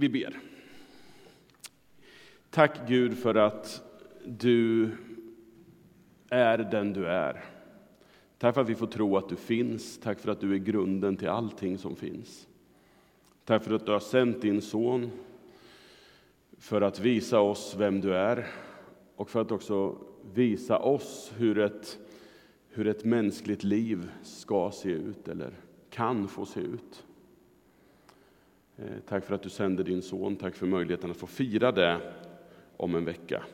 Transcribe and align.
Vi 0.00 0.08
ber. 0.08 0.40
Tack 2.50 2.88
Gud 2.88 3.18
för 3.18 3.34
att 3.34 3.82
du 4.26 4.90
är 6.28 6.58
den 6.58 6.92
du 6.92 7.06
är. 7.06 7.44
Tack 8.38 8.54
för 8.54 8.60
att 8.60 8.68
vi 8.68 8.74
får 8.74 8.86
tro 8.86 9.16
att 9.16 9.28
du 9.28 9.36
finns. 9.36 9.98
Tack 9.98 10.18
för 10.18 10.30
att 10.30 10.40
du 10.40 10.54
är 10.54 10.58
grunden 10.58 11.16
till 11.16 11.28
allting 11.28 11.78
som 11.78 11.96
finns. 11.96 12.48
Tack 13.44 13.64
för 13.64 13.74
att 13.74 13.86
du 13.86 13.92
har 13.92 14.00
sänt 14.00 14.42
din 14.42 14.62
son 14.62 15.10
för 16.58 16.80
att 16.80 17.00
visa 17.00 17.40
oss 17.40 17.74
vem 17.78 18.00
du 18.00 18.14
är 18.14 18.46
och 19.16 19.30
för 19.30 19.40
att 19.40 19.52
också 19.52 19.96
visa 20.34 20.78
oss 20.78 21.32
hur 21.36 21.58
ett, 21.58 21.98
hur 22.68 22.86
ett 22.86 23.04
mänskligt 23.04 23.64
liv 23.64 24.10
ska 24.22 24.70
se 24.70 24.90
ut 24.90 25.28
eller 25.28 25.52
kan 25.90 26.28
få 26.28 26.46
se 26.46 26.60
ut. 26.60 27.04
Eh, 28.78 28.98
tack 29.08 29.24
för 29.24 29.34
att 29.34 29.42
du 29.42 29.50
sände 29.50 29.82
din 29.82 30.02
son. 30.02 30.36
Tack 30.36 30.54
för 30.54 30.66
möjligheten 30.66 31.10
att 31.10 31.16
få 31.16 31.26
fira 31.26 31.72
det 31.72 32.00
om 32.76 32.94
en 32.94 33.04
vecka. 33.04 33.44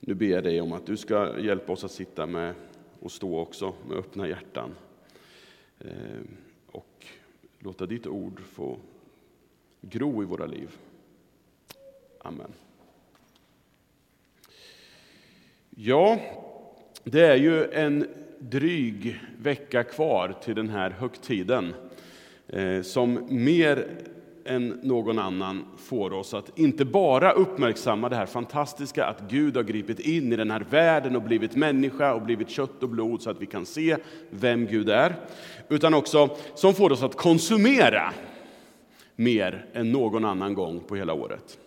Nu 0.00 0.14
ber 0.14 0.26
jag 0.26 0.44
dig 0.44 0.60
om 0.60 0.72
att 0.72 0.86
du 0.86 0.96
ska 0.96 1.38
hjälpa 1.38 1.72
oss 1.72 1.84
att 1.84 1.90
sitta 1.90 2.26
med 2.26 2.54
och 3.00 3.12
stå 3.12 3.38
också 3.38 3.74
med 3.88 3.98
öppna 3.98 4.28
hjärtan 4.28 4.74
eh, 5.78 6.20
och 6.66 7.06
låta 7.58 7.86
ditt 7.86 8.06
ord 8.06 8.40
få 8.40 8.78
gro 9.80 10.22
i 10.22 10.26
våra 10.26 10.46
liv. 10.46 10.76
Amen. 12.18 12.52
Ja, 15.70 16.20
det 17.04 17.26
är 17.26 17.36
ju 17.36 17.70
en 17.70 18.08
dryg 18.38 19.20
vecka 19.38 19.84
kvar 19.84 20.34
till 20.42 20.54
den 20.54 20.68
här 20.68 20.90
högtiden 20.90 21.74
Eh, 22.48 22.82
som 22.82 23.26
mer 23.28 23.86
än 24.44 24.68
någon 24.82 25.18
annan 25.18 25.64
får 25.76 26.12
oss 26.12 26.34
att 26.34 26.58
inte 26.58 26.84
bara 26.84 27.32
uppmärksamma 27.32 28.08
det 28.08 28.16
här 28.16 28.26
fantastiska 28.26 29.06
att 29.06 29.30
Gud 29.30 29.56
har 29.56 29.62
gripit 29.62 30.00
in 30.00 30.32
i 30.32 30.36
den 30.36 30.50
här 30.50 30.66
världen 30.70 31.16
och 31.16 31.22
blivit 31.22 31.56
människa 31.56 32.14
och 32.14 32.22
blivit 32.22 32.50
kött 32.50 32.82
och 32.82 32.88
blod 32.88 33.22
så 33.22 33.30
att 33.30 33.40
vi 33.40 33.46
kan 33.46 33.66
se 33.66 33.96
vem 34.30 34.66
Gud 34.66 34.88
är, 34.88 35.16
utan 35.68 35.94
också 35.94 36.36
som 36.54 36.74
får 36.74 36.92
oss 36.92 37.02
att 37.02 37.16
konsumera 37.16 38.12
mer 39.16 39.66
än 39.72 39.92
någon 39.92 40.24
annan 40.24 40.54
gång 40.54 40.80
på 40.80 40.96
hela 40.96 41.12
året. 41.12 41.58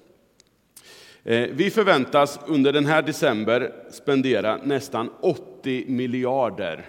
Eh, 1.24 1.50
vi 1.52 1.70
förväntas 1.70 2.40
under 2.48 2.74
den 2.74 2.86
här 2.86 3.02
december 3.02 3.74
spendera 3.92 4.58
nästan 4.64 5.10
80 5.22 5.86
miljarder 5.88 6.86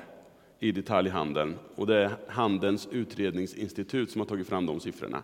i 0.61 0.72
detaljhandeln. 0.72 1.58
Och 1.75 1.86
det 1.86 1.97
är 1.97 2.16
Handelns 2.28 2.89
utredningsinstitut 2.92 4.11
som 4.11 4.20
har 4.20 4.27
tagit 4.27 4.48
fram 4.48 4.66
de 4.66 4.80
siffrorna. 4.80 5.22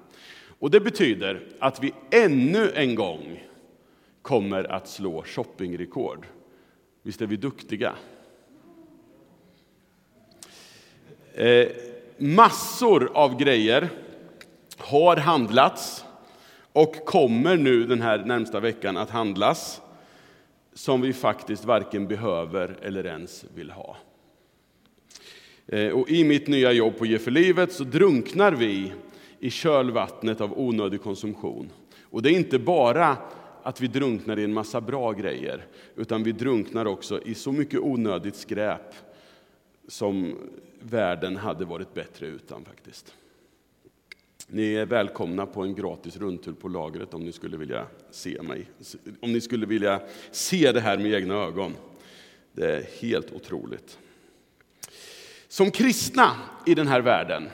Och 0.59 0.71
det 0.71 0.81
betyder 0.81 1.43
att 1.59 1.83
vi 1.83 1.95
ännu 2.11 2.71
en 2.75 2.95
gång 2.95 3.45
kommer 4.23 4.73
att 4.73 4.89
slå 4.89 5.23
shoppingrekord. 5.23 6.27
Visst 7.03 7.23
är 7.23 7.27
vi 7.27 7.37
duktiga? 7.37 7.95
Eh, 11.35 11.69
massor 12.17 13.11
av 13.15 13.37
grejer 13.37 13.89
har 14.77 15.17
handlats 15.17 16.05
och 16.73 16.95
kommer 17.05 17.57
nu 17.57 17.87
den 17.87 18.03
här 18.03 18.19
närmsta 18.19 18.61
veckan 18.61 18.97
att 18.97 19.11
handlas 19.11 19.81
som 20.75 21.01
vi 21.01 21.13
faktiskt 21.13 21.65
varken 21.65 22.09
behöver 22.09 22.77
eller 22.83 23.07
ens 23.07 23.45
vill 23.55 23.71
ha. 23.71 23.97
Eh, 25.67 25.89
och 25.89 26.11
I 26.11 26.25
mitt 26.25 26.47
nya 26.47 26.73
jobb 26.73 26.99
på 26.99 27.07
Ge 27.07 27.19
för 27.19 27.31
livet 27.31 27.73
så 27.73 27.85
drunknar 27.85 28.53
vi 28.53 28.93
i 29.39 29.51
kölvattnet 29.51 30.41
av 30.41 30.59
onödig 30.59 31.03
konsumtion. 31.03 31.71
Och 32.03 32.23
det 32.23 32.31
är 32.31 32.37
inte 32.37 32.59
bara 32.59 33.17
att 33.63 33.81
vi 33.81 33.87
drunknar 33.87 34.39
i 34.39 34.45
en 34.45 34.53
massa 34.53 34.81
bra 34.81 35.13
grejer, 35.13 35.67
utan 35.97 36.23
vi 36.23 36.33
drunknar 36.33 36.87
också 36.87 37.21
i 37.23 37.35
så 37.35 37.53
mycket 37.53 37.81
onödigt 37.81 38.37
skräp 38.37 38.95
som 39.89 40.35
världen 40.81 41.37
hade 41.37 41.65
varit 41.65 41.95
bättre 41.95 42.27
utan 42.27 42.65
faktiskt. 42.65 43.15
Ni 44.49 44.75
är 44.75 44.87
välkomna 44.87 45.47
på 45.47 45.63
en 45.63 45.75
gratis 45.75 46.17
rundtur 46.17 46.53
på 46.53 46.69
lagret 46.69 47.15
om 47.15 47.25
ni 47.25 47.33
skulle 47.33 47.57
vilja 47.57 47.87
se 48.11 48.43
mig. 48.43 48.71
Om 49.21 49.33
ni 49.33 49.41
skulle 49.41 49.67
vilja 49.67 50.01
se 50.31 50.73
det 50.73 50.81
här 50.81 50.99
med 50.99 51.15
egna 51.15 51.35
ögon. 51.35 51.75
Det 52.53 52.77
är 52.77 52.83
helt 53.01 53.33
otroligt. 53.33 53.99
Som 55.57 55.71
kristna 55.71 56.31
i 56.67 56.75
den 56.75 56.89
här 56.89 57.01
världen 57.01 57.49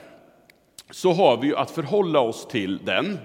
så 0.89 1.13
har 1.13 1.37
vi 1.37 1.47
ju 1.47 1.55
att 1.55 1.71
förhålla 1.71 2.19
oss 2.19 2.47
till 2.47 2.85
den, 2.85 3.17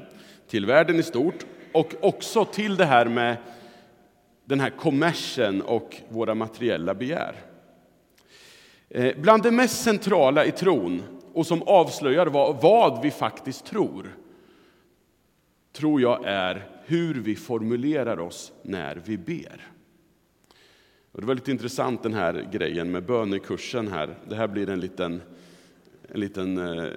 till 0.49 0.67
världen 0.67 0.97
i 0.97 1.03
stort 1.03 1.47
och 1.73 1.95
också 2.01 2.45
till 2.45 2.77
det 2.77 2.85
här 2.85 3.07
med 3.07 3.37
den 4.45 4.61
här 4.61 4.71
kommersen 4.71 5.63
och 5.63 5.97
våra 6.09 6.35
materiella 6.35 6.95
begär. 6.95 7.35
Eh, 8.89 9.17
bland 9.17 9.43
det 9.43 9.51
mest 9.51 9.83
centrala 9.83 10.45
i 10.45 10.53
tron 10.53 11.03
och 11.33 11.47
som 11.47 11.63
avslöjar 11.63 12.27
vad, 12.27 12.63
vad 12.63 13.03
vi 13.03 13.11
faktiskt 13.11 13.67
tror, 13.67 14.17
tror 15.73 16.01
jag 16.01 16.25
är 16.25 16.67
hur 16.85 17.15
vi 17.15 17.37
formulerar 17.37 18.21
oss 18.21 18.53
när 18.63 19.03
vi 19.05 19.19
ber. 19.19 19.78
Och 21.19 21.23
det 21.23 21.27
var 21.27 21.35
lite 21.35 21.51
intressant 21.51 22.03
den 22.03 22.15
här 22.15 22.49
grejen 22.53 22.91
med 22.91 23.03
bönekursen 23.03 23.89
här. 23.89 24.15
Det 24.29 24.35
här 24.35 24.49
blir 24.49 24.69
en 24.69 24.81
liten, 24.81 25.23
en 26.09 26.21
liten 26.21 26.59
eh, 26.59 26.91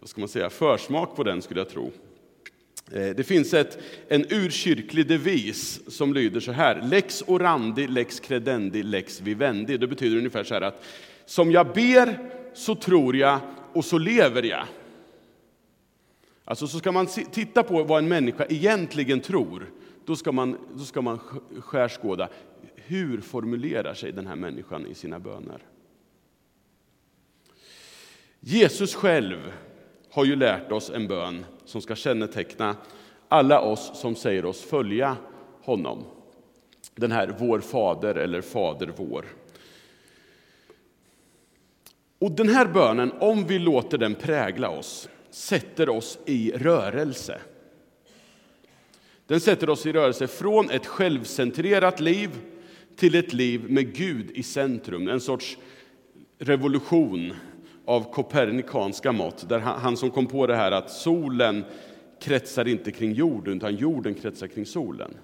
vad 0.00 0.08
ska 0.08 0.20
man 0.20 0.28
säga, 0.28 0.50
försmak 0.50 1.16
på 1.16 1.22
den 1.22 1.42
skulle 1.42 1.60
jag 1.60 1.68
tro. 1.68 1.92
Eh, 2.92 3.08
det 3.16 3.26
finns 3.26 3.54
ett, 3.54 3.78
en 4.08 4.24
urkyrklig 4.30 5.08
devis 5.08 5.80
som 5.88 6.14
lyder 6.14 6.40
så 6.40 6.52
här. 6.52 6.82
Lex 6.82 7.24
orandi, 7.26 7.86
lex 7.86 8.20
credendi, 8.20 8.82
lex 8.82 9.20
vivendi. 9.20 9.76
Det 9.76 9.86
betyder 9.86 10.16
ungefär 10.16 10.44
så 10.44 10.54
här 10.54 10.62
att 10.62 10.84
som 11.26 11.52
jag 11.52 11.66
ber 11.66 12.18
så 12.54 12.74
tror 12.74 13.16
jag 13.16 13.38
och 13.72 13.84
så 13.84 13.98
lever 13.98 14.42
jag. 14.42 14.64
Alltså 16.44 16.66
så 16.66 16.78
ska 16.78 16.92
man 16.92 17.06
titta 17.06 17.62
på 17.62 17.84
vad 17.84 17.98
en 17.98 18.08
människa 18.08 18.46
egentligen 18.48 19.20
tror, 19.20 19.70
då 20.04 20.16
ska 20.16 20.32
man, 20.32 20.58
då 20.74 20.84
ska 20.84 21.02
man 21.02 21.18
skärskåda 21.60 22.28
hur 22.86 23.20
formulerar 23.20 23.94
sig 23.94 24.12
den 24.12 24.26
här 24.26 24.36
människan 24.36 24.86
i 24.86 24.94
sina 24.94 25.18
böner. 25.18 25.62
Jesus 28.40 28.94
själv 28.94 29.52
har 30.10 30.24
ju 30.24 30.36
lärt 30.36 30.72
oss 30.72 30.90
en 30.90 31.08
bön 31.08 31.44
som 31.64 31.82
ska 31.82 31.94
känneteckna 31.94 32.76
alla 33.28 33.60
oss 33.60 34.00
som 34.00 34.16
säger 34.16 34.44
oss 34.44 34.62
följa 34.62 35.16
honom. 35.62 36.04
Den 36.94 37.12
här 37.12 37.34
Vår 37.38 37.60
Fader 37.60 38.14
eller 38.14 38.40
Fader 38.40 38.92
vår. 38.96 39.24
Och 42.18 42.30
den 42.30 42.48
här 42.48 42.66
bönen, 42.66 43.12
om 43.20 43.46
vi 43.46 43.58
låter 43.58 43.98
den 43.98 44.14
prägla 44.14 44.70
oss, 44.70 45.08
sätter 45.30 45.88
oss 45.88 46.18
i 46.26 46.52
rörelse. 46.52 47.40
Den 49.26 49.40
sätter 49.40 49.70
oss 49.70 49.86
i 49.86 49.92
rörelse 49.92 50.26
från 50.26 50.70
ett 50.70 50.86
självcentrerat 50.86 52.00
liv 52.00 52.30
till 52.96 53.14
ett 53.14 53.32
liv 53.32 53.70
med 53.70 53.94
Gud 53.94 54.30
i 54.30 54.42
centrum. 54.42 55.08
En 55.08 55.20
sorts 55.20 55.58
revolution 56.38 57.32
av 57.84 58.12
kopernikanska 58.12 59.12
mått, 59.12 59.48
där 59.48 59.58
han 59.58 59.96
som 59.96 60.10
kom 60.10 60.26
på 60.26 60.46
det 60.46 60.56
här 60.56 60.72
att 60.72 60.90
solen 60.90 61.64
kretsar 62.20 62.68
inte 62.68 62.92
kring 62.92 63.12
jorden, 63.12 63.56
utan 63.56 63.76
jorden 63.76 64.14
kretsar 64.14 64.46
kring 64.46 64.66
solen. 64.66 65.14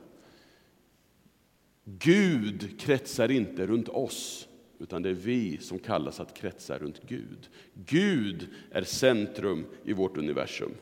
Gud 1.84 2.80
kretsar 2.80 3.30
inte 3.30 3.66
runt 3.66 3.88
oss, 3.88 4.48
utan 4.78 5.02
det 5.02 5.08
är 5.08 5.14
vi 5.14 5.58
som 5.60 5.78
kallas 5.78 6.20
att 6.20 6.34
kretsa 6.34 6.78
runt 6.78 7.00
Gud. 7.08 7.48
Gud 7.74 8.48
är 8.70 8.82
centrum 8.82 9.66
i 9.84 9.92
vårt 9.92 10.16
universum. 10.16 10.72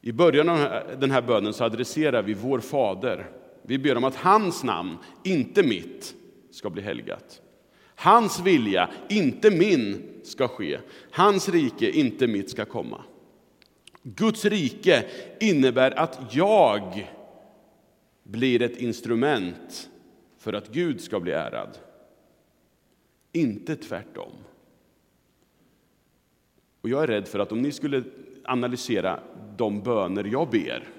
I 0.00 0.12
början 0.12 0.48
av 0.48 0.58
den 0.98 1.10
här 1.10 1.22
bönen 1.22 1.52
så 1.52 1.64
adresserar 1.64 2.22
vi 2.22 2.34
vår 2.34 2.60
Fader. 2.60 3.26
Vi 3.66 3.78
ber 3.78 3.96
om 3.96 4.04
att 4.04 4.16
hans 4.16 4.64
namn, 4.64 4.96
inte 5.24 5.62
mitt, 5.62 6.14
ska 6.50 6.70
bli 6.70 6.82
helgat. 6.82 7.42
Hans 7.94 8.40
vilja, 8.40 8.90
inte 9.08 9.50
min, 9.50 10.02
ska 10.22 10.48
ske. 10.48 10.78
Hans 11.10 11.48
rike, 11.48 11.90
inte 11.90 12.26
mitt, 12.26 12.50
ska 12.50 12.64
komma. 12.64 13.04
Guds 14.02 14.44
rike 14.44 15.04
innebär 15.40 15.98
att 15.98 16.34
jag 16.34 17.10
blir 18.22 18.62
ett 18.62 18.76
instrument 18.76 19.90
för 20.38 20.52
att 20.52 20.68
Gud 20.72 21.00
ska 21.00 21.20
bli 21.20 21.32
ärad. 21.32 21.78
Inte 23.32 23.76
tvärtom. 23.76 24.32
Och 26.80 26.88
jag 26.88 27.02
är 27.02 27.06
rädd 27.06 27.28
för 27.28 27.38
att 27.38 27.52
om 27.52 27.62
ni 27.62 27.72
skulle 27.72 28.02
analysera 28.44 29.20
de 29.56 29.82
böner 29.82 30.24
jag 30.24 30.50
ber 30.50 30.95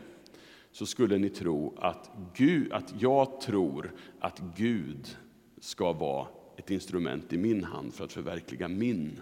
så 0.77 0.85
skulle 0.85 1.17
ni 1.17 1.29
tro 1.29 1.77
att, 1.77 2.09
Gud, 2.35 2.71
att 2.71 2.93
jag 2.99 3.41
tror 3.41 3.93
att 4.19 4.41
Gud 4.55 5.17
ska 5.59 5.93
vara 5.93 6.27
ett 6.57 6.71
instrument 6.71 7.33
i 7.33 7.37
min 7.37 7.63
hand 7.63 7.93
för 7.93 8.05
att 8.05 8.13
förverkliga 8.13 8.67
min, 8.67 9.21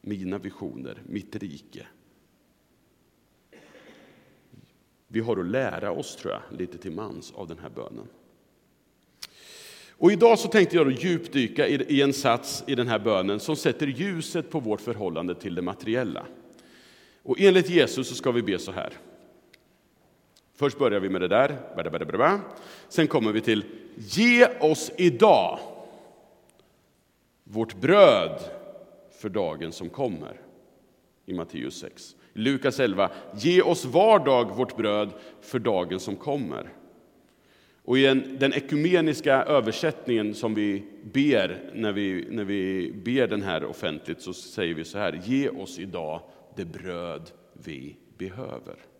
mina 0.00 0.38
visioner, 0.38 1.02
mitt 1.06 1.36
rike. 1.36 1.86
vi 5.08 5.20
har 5.20 5.36
att 5.36 5.46
lära 5.46 5.92
oss, 5.92 6.16
tror 6.16 6.32
jag, 6.32 6.58
lite 6.58 6.78
till 6.78 6.92
mans 6.92 7.32
av 7.32 7.48
den 7.48 7.58
här 7.58 7.70
bönen. 7.70 8.08
Och 9.90 10.12
idag 10.12 10.38
så 10.38 10.48
tänkte 10.48 10.76
jag 10.76 10.86
då 10.86 10.90
djupdyka 10.90 11.68
i 11.68 12.02
en 12.02 12.12
sats 12.12 12.64
i 12.66 12.74
den 12.74 12.88
här 12.88 12.98
bönen 12.98 13.40
som 13.40 13.56
sätter 13.56 13.86
ljuset 13.86 14.50
på 14.50 14.60
vårt 14.60 14.80
förhållande 14.80 15.34
till 15.34 15.54
det 15.54 15.62
materiella. 15.62 16.26
Och 17.22 17.40
enligt 17.40 17.70
Jesus 17.70 18.08
så 18.08 18.14
ska 18.14 18.32
vi 18.32 18.42
be 18.42 18.58
så 18.58 18.72
här. 18.72 18.92
Först 20.62 20.78
börjar 20.78 21.00
vi 21.00 21.08
med 21.08 21.20
det 21.20 21.28
där. 21.28 22.40
Sen 22.88 23.06
kommer 23.06 23.32
vi 23.32 23.40
till 23.40 23.64
Ge 23.96 24.46
oss 24.60 24.92
idag 24.96 25.58
vårt 27.44 27.80
bröd 27.80 28.40
för 29.20 29.28
dagen 29.28 29.72
som 29.72 29.88
kommer. 29.88 30.40
I 31.26 31.32
Matteus 31.32 31.80
6. 31.80 32.16
Lukas 32.32 32.80
11. 32.80 33.10
Ge 33.36 33.62
oss 33.62 33.84
var 33.84 34.24
dag 34.24 34.56
vårt 34.56 34.76
bröd 34.76 35.10
för 35.40 35.58
dagen 35.58 36.00
som 36.00 36.16
kommer. 36.16 36.68
Och 37.82 37.98
i 37.98 38.06
en, 38.06 38.36
den 38.38 38.52
ekumeniska 38.52 39.42
översättningen 39.42 40.34
som 40.34 40.54
vi 40.54 40.84
ber 41.12 41.70
när 41.74 41.92
vi, 41.92 42.26
när 42.30 42.44
vi 42.44 42.92
ber 43.04 43.26
den 43.26 43.42
här 43.42 43.64
offentligt 43.64 44.22
så 44.22 44.32
säger 44.32 44.74
vi 44.74 44.84
så 44.84 44.98
här. 44.98 45.20
Ge 45.24 45.48
oss 45.48 45.78
idag 45.78 46.20
det 46.56 46.64
bröd 46.64 47.30
vi 47.52 47.96
behöver. 48.18 48.91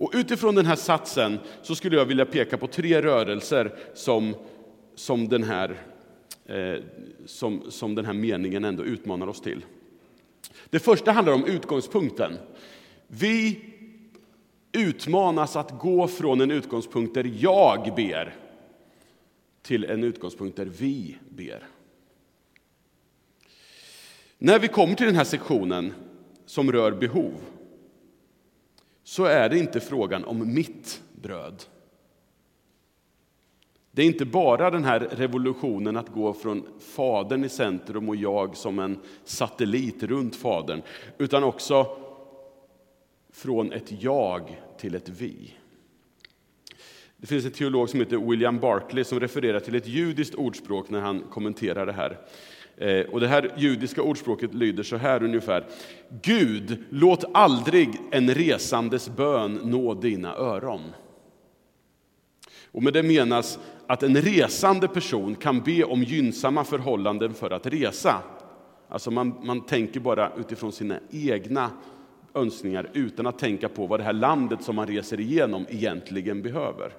Och 0.00 0.10
utifrån 0.14 0.54
den 0.54 0.66
här 0.66 0.76
satsen 0.76 1.38
så 1.62 1.74
skulle 1.74 1.96
jag 1.96 2.04
vilja 2.04 2.26
peka 2.26 2.58
på 2.58 2.66
tre 2.66 3.02
rörelser 3.02 3.74
som, 3.94 4.34
som, 4.94 5.28
den, 5.28 5.42
här, 5.42 5.76
eh, 6.46 6.82
som, 7.26 7.70
som 7.70 7.94
den 7.94 8.04
här 8.04 8.12
meningen 8.12 8.64
ändå 8.64 8.84
utmanar 8.84 9.26
oss 9.26 9.40
till. 9.40 9.64
Det 10.70 10.78
första 10.78 11.12
handlar 11.12 11.32
om 11.32 11.44
utgångspunkten. 11.44 12.38
Vi 13.06 13.60
utmanas 14.72 15.56
att 15.56 15.78
gå 15.78 16.08
från 16.08 16.40
en 16.40 16.50
utgångspunkt 16.50 17.14
där 17.14 17.32
jag 17.38 17.94
ber 17.96 18.34
till 19.62 19.84
en 19.84 20.04
utgångspunkt 20.04 20.56
där 20.56 20.70
vi 20.78 21.16
ber. 21.28 21.66
När 24.38 24.58
vi 24.58 24.68
kommer 24.68 24.94
till 24.94 25.06
den 25.06 25.16
här 25.16 25.24
sektionen 25.24 25.94
som 26.46 26.72
rör 26.72 26.92
behov 26.92 27.34
så 29.10 29.24
är 29.24 29.48
det 29.48 29.58
inte 29.58 29.80
frågan 29.80 30.24
om 30.24 30.54
mitt 30.54 31.02
bröd. 31.22 31.64
Det 33.90 34.02
är 34.02 34.06
inte 34.06 34.24
bara 34.24 34.70
den 34.70 34.84
här 34.84 35.00
revolutionen 35.00 35.96
att 35.96 36.08
gå 36.08 36.32
från 36.32 36.66
Fadern 36.80 37.44
i 37.44 37.48
centrum 37.48 38.08
och 38.08 38.16
jag 38.16 38.56
som 38.56 38.78
en 38.78 38.98
satellit 39.24 40.02
runt 40.02 40.36
Fadern, 40.36 40.82
utan 41.18 41.44
också 41.44 41.86
från 43.32 43.72
ett 43.72 44.02
jag 44.02 44.60
till 44.78 44.94
ett 44.94 45.08
vi. 45.08 45.54
Det 47.16 47.26
finns 47.26 47.44
en 47.44 47.50
teolog 47.50 47.88
som 47.88 48.00
heter 48.00 48.16
William 48.16 48.58
Barclay 48.58 49.04
som 49.04 49.20
refererar 49.20 49.60
till 49.60 49.74
ett 49.74 49.88
judiskt 49.88 50.34
ordspråk 50.34 50.90
när 50.90 51.00
han 51.00 51.20
kommenterar 51.30 51.86
det 51.86 51.92
här. 51.92 52.18
Eh, 52.80 53.04
och 53.04 53.20
det 53.20 53.28
här 53.28 53.52
judiska 53.56 54.02
ordspråket 54.02 54.54
lyder 54.54 54.82
så 54.82 54.96
här 54.96 55.22
ungefär. 55.22 55.66
Gud, 56.22 56.84
låt 56.90 57.24
aldrig 57.34 57.88
en 58.10 58.34
resandes 58.34 59.08
bön 59.08 59.60
nå 59.64 59.94
dina 59.94 60.34
öron. 60.34 60.80
Och 62.72 62.82
med 62.82 62.92
det 62.92 63.02
menas 63.02 63.58
att 63.86 64.02
en 64.02 64.16
resande 64.16 64.88
person 64.88 65.34
kan 65.34 65.60
be 65.60 65.84
om 65.84 66.02
gynnsamma 66.02 66.64
förhållanden 66.64 67.34
för 67.34 67.50
att 67.50 67.66
resa. 67.66 68.22
Alltså 68.88 69.10
man, 69.10 69.34
man 69.42 69.66
tänker 69.66 70.00
bara 70.00 70.32
utifrån 70.36 70.72
sina 70.72 70.98
egna 71.10 71.70
önskningar 72.34 72.90
utan 72.92 73.26
att 73.26 73.38
tänka 73.38 73.68
på 73.68 73.86
vad 73.86 74.00
det 74.00 74.04
här 74.04 74.12
landet 74.12 74.62
som 74.62 74.76
man 74.76 74.86
reser 74.86 75.20
igenom 75.20 75.66
egentligen 75.68 76.42
behöver. 76.42 76.92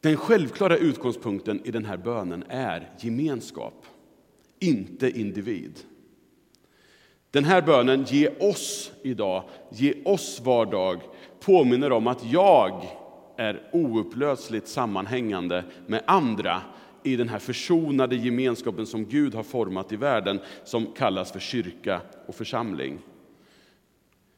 Den 0.00 0.16
självklara 0.16 0.76
utgångspunkten 0.76 1.60
i 1.64 1.70
den 1.70 1.84
här 1.84 1.96
bönen 1.96 2.44
är 2.48 2.90
gemenskap, 3.00 3.86
inte 4.58 5.10
individ. 5.10 5.78
Den 7.30 7.44
här 7.44 7.62
bönen, 7.62 8.04
ge 8.04 8.28
oss 8.28 8.92
idag, 9.02 9.44
ge 9.70 9.94
oss 10.04 10.40
var 10.40 10.66
dag, 10.66 11.00
påminner 11.40 11.92
om 11.92 12.06
att 12.06 12.24
jag 12.24 12.84
är 13.36 13.70
oupplösligt 13.72 14.68
sammanhängande 14.68 15.64
med 15.86 16.02
andra 16.06 16.62
i 17.02 17.16
den 17.16 17.28
här 17.28 17.38
försonade 17.38 18.16
gemenskapen 18.16 18.86
som 18.86 19.04
Gud 19.04 19.34
har 19.34 19.42
format 19.42 19.92
i 19.92 19.96
världen, 19.96 20.40
som 20.64 20.86
kallas 20.86 21.32
för 21.32 21.40
kyrka 21.40 22.00
och 22.26 22.34
församling. 22.34 22.98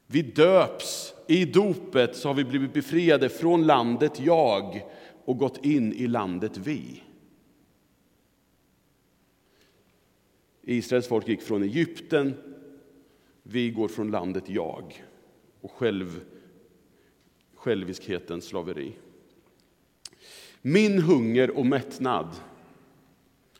Vi 0.06 0.22
döps, 0.22 1.14
i 1.28 1.44
dopet 1.44 2.16
så 2.16 2.28
har 2.28 2.34
vi 2.34 2.44
blivit 2.44 2.72
befriade 2.72 3.28
från 3.28 3.66
landet 3.66 4.20
jag 4.20 4.82
och 5.24 5.38
gått 5.38 5.64
in 5.64 5.92
i 5.92 6.06
landet 6.06 6.56
vi. 6.56 7.02
Israels 10.62 11.08
folk 11.08 11.28
gick 11.28 11.42
från 11.42 11.62
Egypten, 11.62 12.34
vi 13.42 13.70
går 13.70 13.88
från 13.88 14.10
landet 14.10 14.48
jag 14.48 15.04
och 15.60 15.72
själv, 15.72 16.24
själviskhetens 17.54 18.44
slaveri. 18.44 18.92
Min 20.62 20.98
hunger 20.98 21.50
och 21.50 21.66
mättnad 21.66 22.36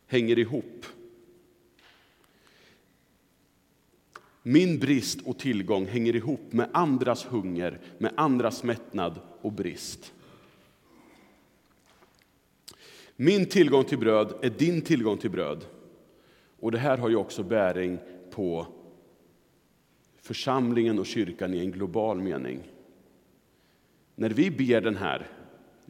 hänger 0.07 0.39
ihop. 0.39 0.87
Min 4.43 4.79
brist 4.79 5.21
och 5.25 5.39
tillgång 5.39 5.87
hänger 5.87 6.17
ihop 6.17 6.53
med 6.53 6.69
andras 6.73 7.27
hunger, 7.27 7.81
med 7.99 8.13
andras 8.17 8.63
mättnad 8.63 9.21
och 9.41 9.53
brist. 9.53 10.13
Min 13.17 13.47
tillgång 13.47 13.85
till 13.85 13.99
bröd 13.99 14.35
är 14.43 14.51
din 14.51 14.83
tillgång 14.83 15.19
till 15.19 15.31
bröd. 15.31 15.65
Och 16.61 16.73
det 16.73 16.79
här 16.79 16.99
har 16.99 17.09
ju 17.09 17.17
också 17.17 17.43
bäring 17.43 17.99
på 18.31 18.67
församlingen 20.23 20.99
och 20.99 21.07
kyrkan 21.07 21.55
i 21.55 21.59
en 21.59 21.71
global 21.71 22.21
mening. 22.21 22.61
När 24.15 24.31
vi 24.31 24.51
ber 24.51 24.81
den 24.81 24.97
här, 24.97 25.27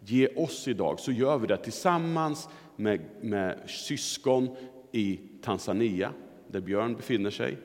ge 0.05 0.29
oss 0.29 0.69
idag, 0.69 1.01
så 1.01 1.13
gör 1.13 1.39
vi 1.39 1.47
det 1.47 1.57
tillsammans 1.57 2.49
med, 2.77 3.01
med 3.21 3.59
syskon 3.67 4.57
i 4.93 5.21
Tanzania, 5.43 6.13
där 6.49 6.61
Björn 6.61 6.95
befinner 6.95 7.31
sig. 7.31 7.57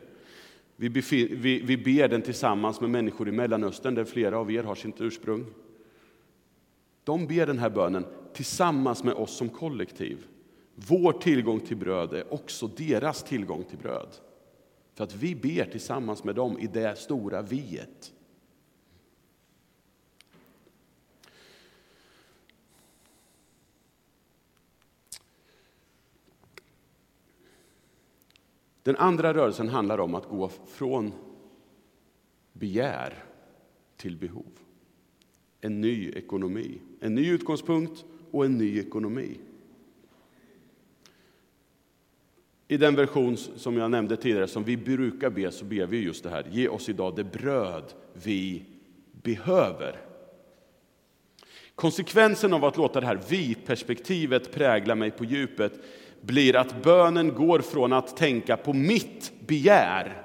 Vi, 0.76 0.90
befin, 0.90 1.28
vi, 1.31 1.59
vi 1.59 1.78
ber 1.78 2.07
den 2.07 2.21
tillsammans 2.21 2.81
med 2.81 2.90
människor 2.90 3.30
i 3.30 3.31
Mellanöstern, 3.31 3.95
där 3.95 4.06
flera 4.06 4.37
av 4.37 4.52
er 4.52 4.64
har 4.64 4.76
sitt 4.76 5.02
ursprung. 5.02 5.45
De 7.07 7.28
ber 7.28 7.45
den 7.45 7.59
här 7.59 7.69
bönen 7.69 8.06
tillsammans 8.33 9.04
med 9.04 9.14
oss 9.14 9.37
som 9.37 9.49
kollektiv. 9.49 10.26
Vår 10.76 11.14
tillgång 11.14 11.59
till 11.59 11.78
bröd 11.78 12.14
är 12.14 12.33
också 12.33 12.68
deras 12.68 13.23
tillgång 13.23 13.64
till 13.64 13.78
bröd. 13.78 14.07
För 14.94 15.04
att 15.04 15.16
vi 15.16 15.35
ber 15.35 15.66
tillsammans 15.66 16.23
med 16.23 16.35
dem 16.35 16.59
i 16.59 16.68
det 16.68 16.97
stora 16.97 17.42
viet. 17.42 18.14
Den 28.83 28.95
andra 28.95 29.33
rörelsen 29.33 29.69
handlar 29.69 29.97
om 29.97 30.16
att 30.16 30.30
gå 30.30 30.49
från 30.49 31.14
begär 32.54 33.23
till 33.97 34.18
behov. 34.18 34.67
En 35.61 35.81
ny 35.81 36.09
ekonomi, 36.09 36.78
en 36.99 37.16
ny 37.16 37.30
utgångspunkt 37.31 38.06
och 38.31 38.45
en 38.45 38.57
ny 38.57 38.80
ekonomi. 38.80 39.37
I 42.68 42.78
den 42.78 42.95
version 42.95 43.37
som 43.37 43.78
jag 43.78 43.92
nämnde 43.92 44.18
tidigare, 44.18 44.47
som 44.47 44.64
vi 44.64 44.78
brukar 44.78 45.30
be, 45.30 45.52
så 45.52 45.66
ber 45.66 45.85
vi 45.85 46.04
just 46.04 46.23
det 46.23 46.30
här. 46.30 46.47
Ge 46.52 46.68
oss 46.68 46.90
idag 46.90 47.16
det 47.16 47.23
bröd 47.23 47.94
vi 48.14 48.66
behöver. 49.11 50.02
Konsekvensen 51.76 52.54
av 52.54 52.66
att 52.66 52.78
låta 52.78 52.99
det 52.99 53.06
här 53.06 53.19
vi-perspektivet 53.30 54.52
prägla 54.52 54.95
mig 54.95 55.11
på 55.11 55.26
djupet 55.26 55.73
blir 56.21 56.56
att 56.56 56.83
bönen 56.83 57.33
går 57.33 57.59
från 57.59 57.94
att 57.94 58.18
tänka 58.18 58.57
på 58.57 58.73
mitt 58.73 59.31
begär 59.47 60.23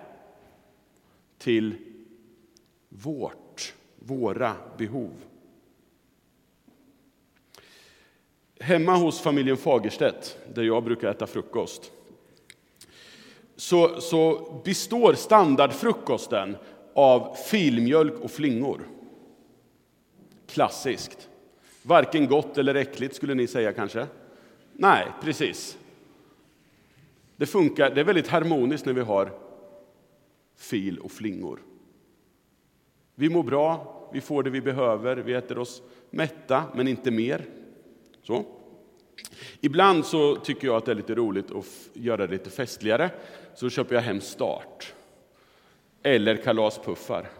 till 1.38 1.74
vårt, 2.88 3.41
våra 4.06 4.56
behov. 4.78 5.10
Hemma 8.60 8.96
hos 8.96 9.20
familjen 9.20 9.56
Fagerstedt, 9.56 10.38
där 10.54 10.62
jag 10.62 10.84
brukar 10.84 11.10
äta 11.10 11.26
frukost, 11.26 11.92
så, 13.56 14.00
så 14.00 14.52
består 14.64 15.14
standardfrukosten 15.14 16.56
av 16.94 17.34
filmjölk 17.34 18.20
och 18.20 18.30
flingor. 18.30 18.88
Klassiskt. 20.46 21.28
Varken 21.82 22.26
gott 22.26 22.58
eller 22.58 22.74
äckligt, 22.74 23.16
skulle 23.16 23.34
ni 23.34 23.46
säga 23.46 23.72
kanske? 23.72 24.06
Nej, 24.72 25.06
precis. 25.22 25.78
Det 27.36 27.46
funkar, 27.46 27.94
det 27.94 28.00
är 28.00 28.04
väldigt 28.04 28.28
harmoniskt 28.28 28.86
när 28.86 28.92
vi 28.92 29.00
har 29.00 29.30
fil 30.56 30.98
och 30.98 31.12
flingor. 31.12 31.60
Vi 33.14 33.28
mår 33.28 33.42
bra, 33.42 33.98
vi 34.12 34.20
får 34.20 34.42
det 34.42 34.50
vi 34.50 34.60
behöver, 34.60 35.16
vi 35.16 35.34
äter 35.34 35.58
oss 35.58 35.82
mätta, 36.10 36.64
men 36.74 36.88
inte 36.88 37.10
mer. 37.10 37.44
Så. 38.22 38.44
Ibland 39.60 40.06
så 40.06 40.36
tycker 40.36 40.66
jag 40.66 40.76
att 40.76 40.84
det 40.84 40.92
är 40.92 40.96
lite 40.96 41.14
roligt 41.14 41.50
att 41.50 41.66
göra 41.92 42.26
det 42.26 42.32
lite 42.32 42.50
festligare, 42.50 43.10
så 43.54 43.70
köper 43.70 43.94
jag 43.94 44.02
hem 44.02 44.20
start. 44.20 44.94
Eller 46.02 46.36
kalaspuffar. 46.36 47.30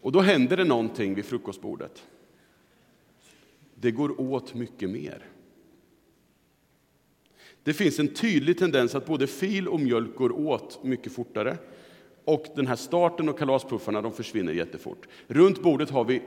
Och 0.00 0.12
då 0.12 0.20
händer 0.20 0.56
det 0.56 0.64
någonting 0.64 1.14
vid 1.14 1.24
frukostbordet. 1.24 2.06
Det 3.74 3.90
går 3.90 4.20
åt 4.20 4.54
mycket 4.54 4.90
mer. 4.90 5.26
Det 7.62 7.72
finns 7.74 7.98
en 7.98 8.14
tydlig 8.14 8.58
tendens 8.58 8.94
att 8.94 9.06
både 9.06 9.26
fil 9.26 9.68
och 9.68 9.80
mjölk 9.80 10.16
går 10.16 10.32
åt 10.32 10.84
mycket 10.84 11.12
fortare. 11.12 11.58
Och 12.24 12.46
den 12.54 12.66
här 12.66 12.76
starten 12.76 13.28
och 13.28 13.38
kalaspuffarna 13.38 14.02
de 14.02 14.12
försvinner 14.12 14.52
jättefort. 14.52 15.08
Runt 15.26 15.62
bordet 15.62 15.90
har 15.90 16.04
vi 16.04 16.22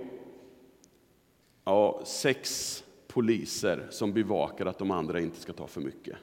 ja, 1.66 2.02
sex 2.06 2.84
poliser 3.08 3.88
som 3.90 4.14
bevakar 4.14 4.66
att 4.66 4.78
de 4.78 4.92
andra 4.92 5.20
inte 5.20 5.40
ska 5.40 5.54
ta 5.54 5.68
för 5.68 5.82
mycket. 5.82 6.18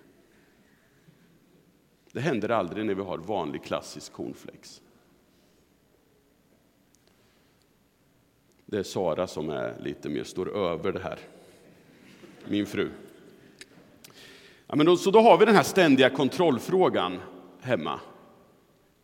Det 2.12 2.20
händer 2.20 2.48
aldrig 2.48 2.86
när 2.86 2.94
vi 2.94 3.02
har 3.02 3.18
vanlig 3.18 3.62
klassisk 3.64 4.12
cornflakes. 4.12 4.82
Det 8.66 8.78
är 8.78 8.82
Sara 8.82 9.26
som 9.26 9.50
är 9.50 9.78
lite 9.80 10.08
mer 10.08 10.24
står 10.24 10.56
över 10.56 10.92
det 10.92 11.00
här. 11.00 11.18
Min 12.48 12.66
fru. 12.66 12.90
Ja, 14.66 14.76
men 14.76 14.86
då, 14.86 14.96
så 14.96 15.10
då 15.10 15.20
har 15.20 15.38
vi 15.38 15.44
den 15.44 15.54
här 15.54 15.62
ständiga 15.62 16.10
kontrollfrågan 16.10 17.18
hemma. 17.60 18.00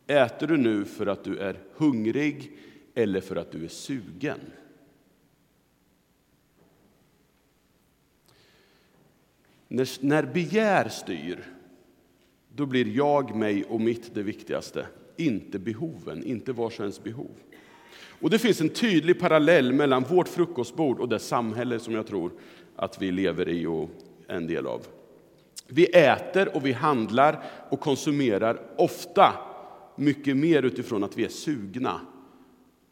Äter 0.07 0.47
du 0.47 0.57
nu 0.57 0.85
för 0.85 1.05
att 1.05 1.23
du 1.23 1.37
är 1.37 1.59
hungrig 1.73 2.51
eller 2.95 3.21
för 3.21 3.35
att 3.35 3.51
du 3.51 3.63
är 3.65 3.69
sugen? 3.69 4.39
När, 9.67 10.05
när 10.05 10.23
begär 10.23 10.89
styr, 10.89 11.43
då 12.55 12.65
blir 12.65 12.87
jag, 12.87 13.35
mig 13.35 13.63
och 13.63 13.81
mitt 13.81 14.15
det 14.15 14.23
viktigaste. 14.23 14.87
Inte 15.15 15.59
behoven, 15.59 16.23
inte 16.23 16.51
vars 16.51 16.79
och 16.79 16.83
ens 16.83 17.03
behov. 17.03 17.31
Och 18.21 18.29
det 18.29 18.39
finns 18.39 18.61
en 18.61 18.69
tydlig 18.69 19.19
parallell 19.19 19.73
mellan 19.73 20.03
vårt 20.03 20.27
frukostbord 20.27 20.99
och 20.99 21.09
det 21.09 21.19
samhälle 21.19 21.79
som 21.79 21.93
jag 21.93 22.07
tror 22.07 22.31
att 22.75 23.01
vi 23.01 23.11
lever 23.11 23.49
i 23.49 23.65
och 23.65 23.89
en 24.27 24.47
del 24.47 24.67
av. 24.67 24.87
Vi 25.67 25.85
äter 25.85 26.55
och 26.55 26.65
vi 26.65 26.71
handlar 26.71 27.43
och 27.69 27.79
konsumerar 27.79 28.61
ofta 28.77 29.33
mycket 29.97 30.37
mer 30.37 30.63
utifrån 30.63 31.03
att 31.03 31.17
vi 31.17 31.25
är 31.25 31.29
sugna 31.29 32.01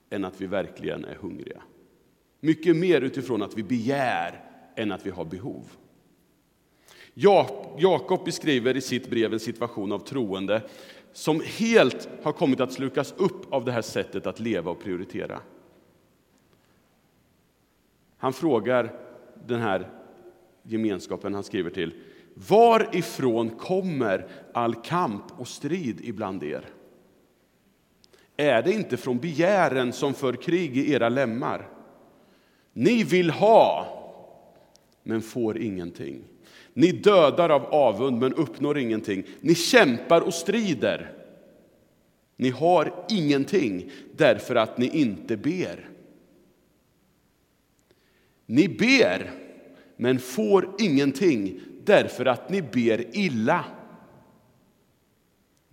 än 0.09 0.25
att 0.25 0.41
vi 0.41 0.45
verkligen 0.45 1.05
är 1.05 1.15
hungriga. 1.15 1.61
Mycket 2.39 2.75
mer 2.75 3.01
utifrån 3.01 3.41
att 3.41 3.57
vi 3.57 3.63
begär 3.63 4.43
än 4.75 4.91
att 4.91 5.05
vi 5.05 5.09
har 5.09 5.25
behov. 5.25 5.71
Jakob 7.77 8.25
beskriver 8.25 8.77
i 8.77 8.81
sitt 8.81 9.09
brev 9.09 9.33
en 9.33 9.39
situation 9.39 9.91
av 9.91 9.99
troende 9.99 10.61
som 11.13 11.41
helt 11.57 12.09
har 12.23 12.31
kommit 12.31 12.59
att 12.59 12.73
slukas 12.73 13.13
upp 13.17 13.53
av 13.53 13.65
det 13.65 13.71
här 13.71 13.81
sättet 13.81 14.27
att 14.27 14.39
leva 14.39 14.71
och 14.71 14.79
prioritera. 14.79 15.39
Han 18.17 18.33
frågar 18.33 18.99
den 19.47 19.61
här 19.61 19.89
gemenskapen 20.63 21.33
han 21.33 21.43
skriver 21.43 21.69
till, 21.69 21.93
varifrån 22.33 23.49
kommer 23.49 24.27
all 24.53 24.75
kamp 24.75 25.23
och 25.39 25.47
strid 25.47 26.01
ibland 26.03 26.43
er? 26.43 26.65
Är 28.37 28.61
det 28.61 28.73
inte 28.73 28.97
från 28.97 29.19
begären 29.19 29.93
som 29.93 30.13
för 30.13 30.33
krig 30.33 30.77
i 30.77 30.91
era 30.91 31.09
lemmar? 31.09 31.69
Ni 32.73 33.03
vill 33.03 33.29
ha, 33.29 33.87
men 35.03 35.21
får 35.21 35.57
ingenting. 35.57 36.23
Ni 36.73 36.91
dödar 36.91 37.49
av 37.49 37.65
avund 37.65 38.19
men 38.19 38.33
uppnår 38.33 38.77
ingenting. 38.77 39.23
Ni 39.41 39.55
kämpar 39.55 40.21
och 40.21 40.33
strider. 40.33 41.11
Ni 42.35 42.49
har 42.49 43.05
ingenting 43.09 43.91
därför 44.15 44.55
att 44.55 44.77
ni 44.77 44.87
inte 44.87 45.37
ber. 45.37 45.89
Ni 48.45 48.69
ber 48.69 49.31
men 49.97 50.19
får 50.19 50.75
ingenting 50.79 51.59
därför 51.83 52.25
att 52.25 52.49
ni 52.49 52.61
ber 52.61 53.17
illa. 53.17 53.65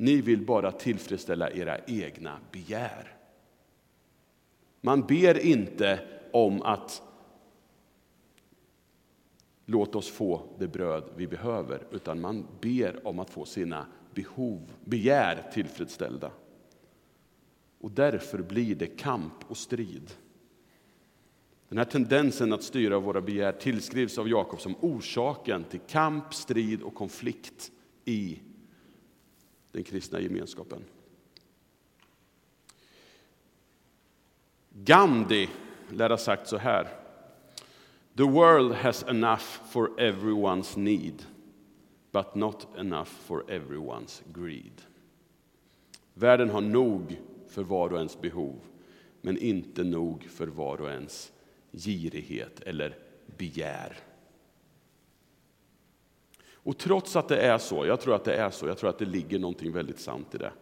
Ni 0.03 0.21
vill 0.21 0.47
bara 0.47 0.73
tillfredsställa 0.73 1.51
era 1.51 1.79
egna 1.87 2.39
begär. 2.53 3.17
Man 4.81 5.03
ber 5.07 5.39
inte 5.39 6.01
om 6.33 6.63
att 6.63 7.03
låt 9.67 9.95
oss 9.95 10.11
få 10.11 10.43
det 10.59 10.69
bröd 10.69 11.05
vi 11.17 11.27
behöver, 11.27 11.87
utan 11.91 12.21
man 12.21 12.47
ber 12.61 13.07
om 13.07 13.19
att 13.19 13.31
få 13.31 13.45
sina 13.45 13.87
behov, 14.15 14.73
begär 14.85 15.51
tillfredsställda. 15.53 16.31
Och 17.81 17.91
därför 17.91 18.39
blir 18.39 18.75
det 18.75 18.87
kamp 18.87 19.35
och 19.49 19.57
strid. 19.57 20.11
Den 21.69 21.79
här 21.79 21.85
tendensen 21.85 22.53
att 22.53 22.63
styra 22.63 22.99
våra 22.99 23.21
begär 23.21 23.53
tillskrivs 23.53 24.19
av 24.19 24.29
Jakob 24.29 24.61
som 24.61 24.75
orsaken 24.81 25.65
till 25.65 25.81
kamp, 25.81 26.35
strid 26.35 26.83
och 26.83 26.95
konflikt 26.95 27.73
i 28.05 28.39
den 29.73 29.85
kristna 29.85 30.21
gemenskapen. 30.21 30.85
Gandhi 34.71 35.49
lär 35.89 36.11
ha 36.11 36.17
sagt 36.17 36.49
så 36.49 36.57
här. 36.57 36.89
The 38.17 38.23
world 38.23 38.73
has 38.73 39.03
enough 39.03 39.61
for 39.71 39.91
everyone's 39.99 40.79
need, 40.79 41.23
but 42.11 42.35
not 42.35 42.67
enough 42.79 43.09
for 43.09 43.45
everyone's 43.49 44.23
greed. 44.33 44.83
Världen 46.15 46.51
har 46.51 46.61
nog 46.61 47.21
för 47.49 47.63
var 47.63 47.93
och 47.93 47.99
ens 47.99 48.21
behov, 48.21 48.61
men 49.21 49.39
inte 49.39 49.85
nog 49.85 50.25
för 50.25 50.47
var 50.47 50.81
och 50.81 50.91
ens 50.91 51.33
girighet 51.73 52.61
eller 52.61 52.99
begär. 53.39 53.97
Och 56.63 56.79
trots 56.79 57.17
att 57.17 57.29
det 57.29 57.41
är 57.41 57.59
så, 57.59 57.87
jag 57.87 58.01
tror 58.01 58.15
att 58.15 58.25
det 58.25 58.35
är 58.35 58.51
så, 58.51 58.67
jag 58.67 58.79
tror 58.79 58.91
att 58.91 58.99
det 58.99 59.05
ligger 59.05 59.39
någonting 59.39 59.73
väldigt 59.73 60.01
sant 60.01 60.35
i 60.35 60.39
det, 60.39 60.53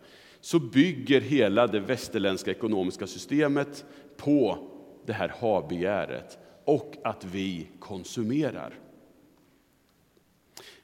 så 0.41 0.59
bygger 0.59 1.21
hela 1.21 1.67
det 1.67 1.81
västerländska 1.81 2.51
ekonomiska 2.51 3.07
systemet 3.07 3.85
på 4.17 4.59
det 5.07 5.13
här 5.13 5.29
ha-begäret 5.29 6.39
och 6.65 6.97
att 7.05 7.25
vi 7.25 7.69
konsumerar. 7.79 8.75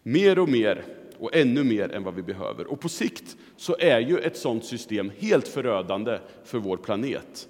Mer 0.02 0.38
och 0.38 0.48
mer 0.48 0.84
och 1.18 1.36
ännu 1.36 1.64
mer 1.64 1.92
än 1.92 2.04
vad 2.04 2.14
vi 2.14 2.22
behöver. 2.22 2.66
Och 2.66 2.80
på 2.80 2.88
sikt 2.88 3.36
så 3.56 3.76
är 3.78 4.00
ju 4.00 4.18
ett 4.18 4.36
sådant 4.36 4.64
system 4.64 5.12
helt 5.18 5.48
förödande 5.48 6.18
för 6.44 6.58
vår 6.58 6.76
planet. 6.76 7.48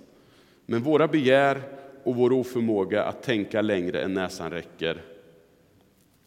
Men 0.67 0.83
våra 0.83 1.09
begär 1.09 1.63
och 2.05 2.17
vår 2.17 2.33
oförmåga 2.33 3.05
att 3.05 3.23
tänka 3.23 3.63
längre 3.63 4.03
än 4.03 4.15
näsan 4.15 4.51
räcker 4.51 5.03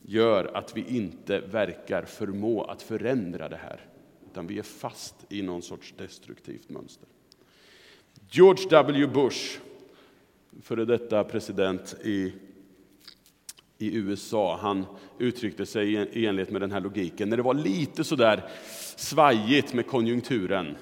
gör 0.01 0.57
att 0.57 0.77
vi 0.77 0.97
inte 0.97 1.39
verkar 1.39 2.03
förmå 2.03 2.63
att 2.63 2.81
förändra 2.81 3.49
det 3.49 3.55
här, 3.55 3.85
utan 4.31 4.47
vi 4.47 4.59
är 4.59 4.63
fast 4.63 5.15
i 5.29 5.41
någon 5.41 5.61
sorts 5.61 5.93
destruktivt 5.97 6.69
mönster. 6.69 7.07
George 8.29 8.69
W. 8.69 9.07
Bush, 9.07 9.59
före 10.61 10.85
detta 10.85 11.23
president 11.23 11.95
i, 12.03 12.33
i 13.77 13.97
USA, 13.97 14.59
han 14.61 14.85
uttryckte 15.19 15.65
sig 15.65 15.93
i 15.93 16.25
enlighet 16.25 16.51
med 16.51 16.61
den 16.61 16.71
här 16.71 16.81
logiken 16.81 17.29
när 17.29 17.37
det 17.37 17.43
var 17.43 17.53
lite 17.53 18.03
sådär 18.03 18.49
svajigt 18.95 19.73
med 19.73 19.87
konjunkturen. 19.87 20.77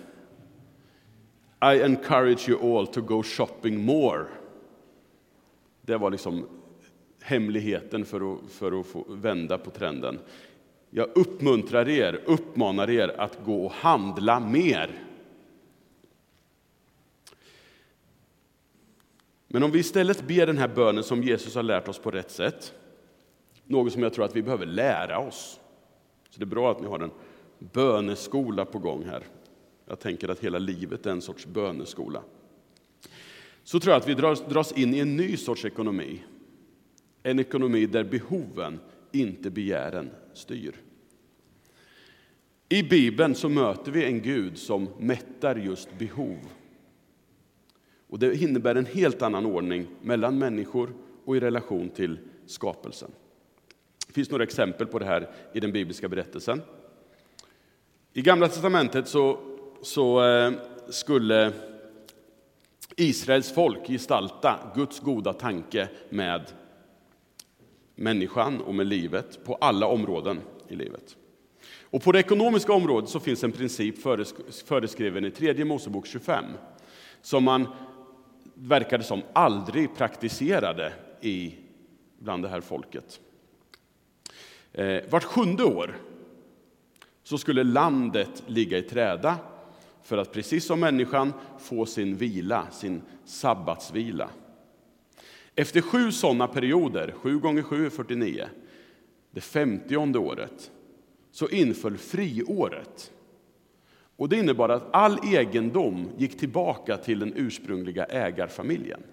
I 1.61 1.81
encourage 1.81 2.49
you 2.49 2.77
all 2.77 2.87
to 2.87 3.01
go 3.01 3.23
shopping 3.23 3.85
more. 3.85 4.25
Det 5.81 5.97
var 5.97 6.11
liksom 6.11 6.47
hemligheten 7.27 8.05
för 8.05 8.33
att, 8.33 8.51
för 8.51 8.79
att 8.79 8.85
få 8.85 9.05
vända 9.09 9.57
på 9.57 9.69
trenden. 9.69 10.19
Jag 10.89 11.09
uppmuntrar 11.15 11.89
er, 11.89 12.21
uppmanar 12.25 12.89
er 12.89 13.15
att 13.17 13.39
gå 13.45 13.65
och 13.65 13.71
handla 13.71 14.39
mer. 14.39 15.03
Men 19.47 19.63
om 19.63 19.71
vi 19.71 19.79
istället 19.79 20.27
ber 20.27 20.45
den 20.45 20.57
här 20.57 20.67
bönen 20.67 21.03
som 21.03 21.23
Jesus 21.23 21.55
har 21.55 21.63
lärt 21.63 21.87
oss 21.87 21.99
på 21.99 22.11
rätt 22.11 22.31
sätt, 22.31 22.73
något 23.65 23.93
som 23.93 24.03
jag 24.03 24.13
tror 24.13 24.25
att 24.25 24.35
vi 24.35 24.43
behöver 24.43 24.65
lära 24.65 25.19
oss. 25.19 25.59
Så 26.29 26.39
det 26.39 26.43
är 26.43 26.45
bra 26.45 26.71
att 26.71 26.81
ni 26.81 26.87
har 26.87 26.99
en 26.99 27.11
böneskola 27.59 28.65
på 28.65 28.79
gång 28.79 29.03
här. 29.05 29.23
Jag 29.85 29.99
tänker 29.99 30.29
att 30.29 30.39
hela 30.39 30.59
livet 30.59 31.05
är 31.05 31.11
en 31.11 31.21
sorts 31.21 31.45
böneskola. 31.45 32.21
Så 33.63 33.79
tror 33.79 33.91
jag 33.93 34.01
att 34.01 34.07
vi 34.07 34.13
dras 34.49 34.71
in 34.71 34.93
i 34.93 34.99
en 34.99 35.15
ny 35.15 35.37
sorts 35.37 35.65
ekonomi 35.65 36.23
en 37.27 37.39
ekonomi 37.39 37.85
där 37.85 38.03
behoven, 38.03 38.79
inte 39.11 39.49
begären, 39.49 40.09
styr. 40.33 40.75
I 42.69 42.83
Bibeln 42.83 43.35
så 43.35 43.49
möter 43.49 43.91
vi 43.91 44.05
en 44.05 44.21
Gud 44.21 44.57
som 44.57 44.89
mättar 44.99 45.55
just 45.55 45.97
behov. 45.97 46.37
Och 48.07 48.19
det 48.19 48.35
innebär 48.35 48.75
en 48.75 48.85
helt 48.85 49.21
annan 49.21 49.45
ordning 49.45 49.87
mellan 50.01 50.37
människor 50.37 50.93
och 51.25 51.37
i 51.37 51.39
relation 51.39 51.89
till 51.89 52.19
skapelsen. 52.45 53.11
Det 54.07 54.13
finns 54.13 54.31
några 54.31 54.43
exempel 54.43 54.87
på 54.87 54.99
det 54.99 55.05
här 55.05 55.29
i 55.53 55.59
den 55.59 55.71
bibliska 55.71 56.09
berättelsen. 56.09 56.61
I 58.13 58.21
Gamla 58.21 58.47
testamentet 58.47 59.07
så, 59.07 59.39
så 59.81 60.25
eh, 60.25 60.51
skulle 60.89 61.53
Israels 62.95 63.51
folk 63.51 63.87
gestalta 63.87 64.71
Guds 64.75 64.99
goda 64.99 65.33
tanke 65.33 65.89
med 66.09 66.51
människan 67.97 68.61
och 68.61 68.75
med 68.75 68.87
livet 68.87 69.45
på 69.45 69.55
alla 69.55 69.87
områden 69.87 70.39
i 70.67 70.75
livet. 70.75 71.15
Och 71.81 72.03
på 72.03 72.11
det 72.11 72.19
ekonomiska 72.19 72.73
området 72.73 73.09
så 73.09 73.19
finns 73.19 73.43
en 73.43 73.51
princip 73.51 73.95
föreskriven 74.65 75.25
i 75.25 75.31
tredje 75.31 75.65
Mosebok 75.65 76.07
25 76.07 76.45
som 77.21 77.43
man 77.43 77.67
verkade 78.53 79.03
som 79.03 79.21
aldrig 79.33 79.95
praktiserade 79.95 80.93
i, 81.21 81.53
bland 82.19 82.43
det 82.43 82.49
här 82.49 82.61
folket. 82.61 83.19
Eh, 84.73 85.01
vart 85.09 85.23
sjunde 85.23 85.63
år 85.63 85.97
så 87.23 87.37
skulle 87.37 87.63
landet 87.63 88.43
ligga 88.47 88.77
i 88.77 88.81
träda 88.81 89.35
för 90.03 90.17
att 90.17 90.33
precis 90.33 90.65
som 90.65 90.79
människan 90.79 91.33
få 91.59 91.85
sin 91.85 92.15
vila, 92.15 92.67
sin 92.71 93.01
sabbatsvila. 93.25 94.29
Efter 95.59 95.81
sju 95.81 96.11
sådana 96.11 96.47
perioder, 96.47 97.13
7 97.17 97.39
gånger 97.39 97.63
7 97.63 97.85
är 97.85 97.89
49, 97.89 98.47
det 99.31 99.41
femtionde 99.41 100.19
året, 100.19 100.71
så 101.31 101.49
inföll 101.49 101.97
friåret. 101.97 103.11
Och 104.15 104.29
det 104.29 104.37
innebar 104.37 104.69
att 104.69 104.87
all 104.93 105.19
egendom 105.33 106.09
gick 106.17 106.37
tillbaka 106.37 106.97
till 106.97 107.19
den 107.19 107.33
ursprungliga 107.35 108.05
ägarfamiljen. 108.05 109.03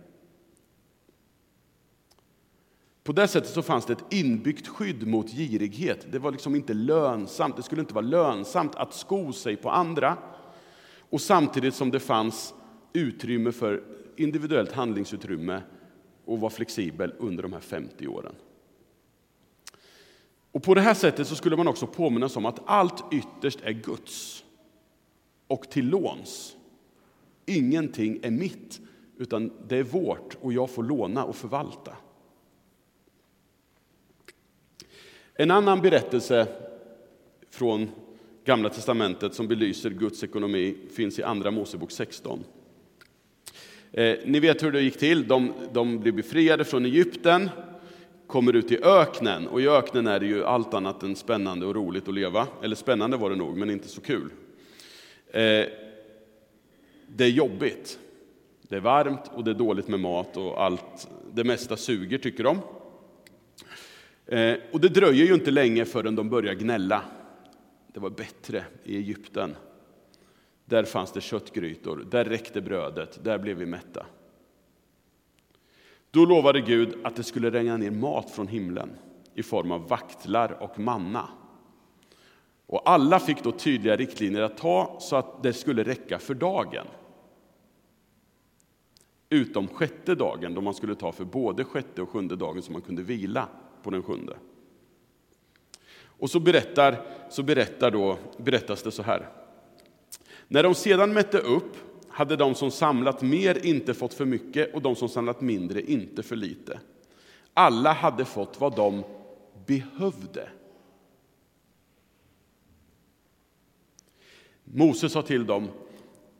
På 3.04 3.12
det 3.12 3.28
sättet 3.28 3.50
så 3.50 3.62
fanns 3.62 3.86
det 3.86 3.92
ett 3.92 4.12
inbyggt 4.12 4.68
skydd 4.68 5.06
mot 5.06 5.30
girighet. 5.30 6.06
Det 6.12 6.18
var 6.18 6.32
liksom 6.32 6.54
inte 6.54 6.74
lönsamt. 6.74 7.56
Det 7.56 7.62
skulle 7.62 7.80
inte 7.80 7.94
vara 7.94 8.06
lönsamt 8.06 8.74
att 8.74 8.94
sko 8.94 9.32
sig 9.32 9.56
på 9.56 9.70
andra. 9.70 10.18
Och 11.10 11.20
samtidigt 11.20 11.74
som 11.74 11.90
det 11.90 12.00
fanns 12.00 12.54
utrymme 12.92 13.52
för 13.52 13.82
individuellt 14.16 14.72
handlingsutrymme 14.72 15.62
och 16.24 16.40
var 16.40 16.50
flexibel 16.50 17.12
under 17.18 17.42
de 17.42 17.52
här 17.52 17.60
50 17.60 18.06
åren. 18.06 18.34
Och 20.52 20.62
på 20.62 20.74
det 20.74 20.80
här 20.80 20.94
sättet 20.94 21.26
så 21.26 21.34
skulle 21.34 21.56
man 21.56 21.68
också 21.68 21.86
påminnas 21.86 22.36
om 22.36 22.46
att 22.46 22.60
allt 22.66 23.04
ytterst 23.12 23.60
är 23.62 23.72
Guds 23.72 24.44
och 25.46 25.70
till 25.70 25.88
låns. 25.88 26.56
Ingenting 27.46 28.20
är 28.22 28.30
mitt, 28.30 28.80
utan 29.18 29.52
det 29.68 29.76
är 29.76 29.82
vårt 29.82 30.36
och 30.40 30.52
jag 30.52 30.70
får 30.70 30.82
låna 30.82 31.24
och 31.24 31.36
förvalta. 31.36 31.96
En 35.34 35.50
annan 35.50 35.80
berättelse 35.80 36.46
från 37.50 37.90
Gamla 38.44 38.68
testamentet 38.68 39.34
som 39.34 39.48
belyser 39.48 39.90
Guds 39.90 40.24
ekonomi 40.24 40.76
finns 40.90 41.18
i 41.18 41.22
Andra 41.22 41.50
Mosebok 41.50 41.90
16. 41.90 42.44
Eh, 43.96 44.16
ni 44.24 44.40
vet 44.40 44.62
hur 44.62 44.72
det 44.72 44.82
gick 44.82 44.98
till. 44.98 45.28
De, 45.28 45.52
de 45.72 45.98
blir 45.98 46.12
befriade 46.12 46.64
från 46.64 46.84
Egypten, 46.84 47.50
kommer 48.26 48.56
ut 48.56 48.72
i 48.72 48.78
öknen. 48.82 49.46
Och 49.46 49.60
i 49.60 49.68
öknen 49.68 50.06
är 50.06 50.20
det 50.20 50.26
ju 50.26 50.44
allt 50.44 50.74
annat 50.74 51.02
än 51.02 51.16
spännande 51.16 51.66
och 51.66 51.74
roligt 51.74 52.08
att 52.08 52.14
leva. 52.14 52.46
Eller 52.62 52.76
spännande 52.76 53.16
var 53.16 53.30
det 53.30 53.36
nog, 53.36 53.56
men 53.56 53.70
inte 53.70 53.88
så 53.88 54.00
kul. 54.00 54.30
Eh, 55.30 55.66
det 57.08 57.24
är 57.24 57.28
jobbigt. 57.28 57.98
Det 58.62 58.76
är 58.76 58.80
varmt 58.80 59.30
och 59.34 59.44
det 59.44 59.50
är 59.50 59.54
dåligt 59.54 59.88
med 59.88 60.00
mat 60.00 60.36
och 60.36 60.62
allt. 60.62 61.08
Det 61.32 61.44
mesta 61.44 61.76
suger, 61.76 62.18
tycker 62.18 62.44
de. 62.44 62.58
Eh, 64.26 64.56
och 64.72 64.80
det 64.80 64.88
dröjer 64.88 65.26
ju 65.26 65.34
inte 65.34 65.50
länge 65.50 65.84
förrän 65.84 66.14
de 66.14 66.30
börjar 66.30 66.54
gnälla. 66.54 67.02
Det 67.92 68.00
var 68.00 68.10
bättre 68.10 68.64
i 68.84 68.96
Egypten. 68.96 69.56
Där 70.64 70.84
fanns 70.84 71.12
det 71.12 71.20
köttgrytor, 71.20 72.06
där 72.10 72.24
räckte 72.24 72.60
brödet, 72.60 73.24
där 73.24 73.38
blev 73.38 73.56
vi 73.56 73.66
mätta. 73.66 74.06
Då 76.10 76.24
lovade 76.24 76.60
Gud 76.60 76.94
att 77.04 77.16
det 77.16 77.22
skulle 77.22 77.50
regna 77.50 77.76
ner 77.76 77.90
mat 77.90 78.30
från 78.30 78.48
himlen 78.48 78.90
i 79.34 79.42
form 79.42 79.72
av 79.72 79.88
vaktlar 79.88 80.62
och 80.62 80.78
manna. 80.78 81.28
Och 82.66 82.90
alla 82.90 83.20
fick 83.20 83.42
då 83.42 83.52
tydliga 83.52 83.96
riktlinjer 83.96 84.42
att 84.42 84.56
ta 84.56 84.96
så 85.00 85.16
att 85.16 85.42
det 85.42 85.52
skulle 85.52 85.84
räcka 85.84 86.18
för 86.18 86.34
dagen. 86.34 86.86
Utom 89.28 89.68
sjätte 89.68 90.14
dagen 90.14 90.54
då 90.54 90.60
man 90.60 90.74
skulle 90.74 90.94
ta 90.94 91.12
för 91.12 91.24
både 91.24 91.64
sjätte 91.64 92.02
och 92.02 92.10
sjunde 92.10 92.36
dagen 92.36 92.62
så 92.62 92.72
man 92.72 92.82
kunde 92.82 93.02
vila 93.02 93.48
på 93.82 93.90
den 93.90 94.02
sjunde. 94.02 94.36
Och 96.18 96.30
så, 96.30 96.40
berättar, 96.40 97.06
så 97.30 97.42
berättar 97.42 97.90
då, 97.90 98.18
berättas 98.36 98.82
det 98.82 98.90
så 98.90 99.02
här. 99.02 99.28
När 100.48 100.62
de 100.62 100.74
sedan 100.74 101.12
mätte 101.12 101.38
upp 101.38 101.76
hade 102.08 102.36
de 102.36 102.54
som 102.54 102.70
samlat 102.70 103.22
mer 103.22 103.66
inte 103.66 103.94
fått 103.94 104.14
för 104.14 104.24
mycket 104.24 104.74
och 104.74 104.82
de 104.82 104.96
som 104.96 105.08
samlat 105.08 105.40
mindre 105.40 105.82
inte 105.82 106.22
för 106.22 106.36
lite. 106.36 106.80
Alla 107.54 107.92
hade 107.92 108.24
fått 108.24 108.60
vad 108.60 108.76
de 108.76 109.04
behövde. 109.66 110.48
Mose 114.64 115.08
sa 115.08 115.22
till 115.22 115.46
dem, 115.46 115.68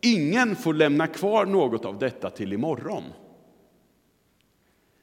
ingen 0.01 0.57
får 0.57 0.75
lämna 0.75 1.07
kvar 1.07 1.47
något 1.47 1.85
av 1.85 1.99
detta 1.99 2.31
till 2.31 2.53
imorgon. 2.53 3.03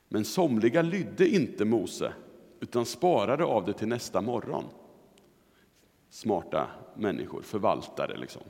Men 0.07 0.25
somliga 0.25 0.81
lydde 0.81 1.27
inte 1.27 1.65
Mose 1.65 2.13
utan 2.59 2.85
sparade 2.85 3.43
av 3.43 3.65
det 3.65 3.73
till 3.73 3.87
nästa 3.87 4.21
morgon. 4.21 4.65
Smarta 6.09 6.67
människor, 6.95 7.41
förvaltare 7.41 8.17
liksom. 8.17 8.41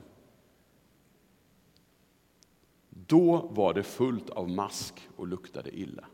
Då 2.94 3.50
var 3.50 3.74
det 3.74 3.82
fullt 3.82 4.30
av 4.30 4.48
mask 4.50 5.08
och 5.16 5.26
luktade 5.26 5.76
illa. 5.76 6.04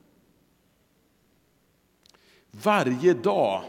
Varje 2.51 3.15
dag 3.15 3.63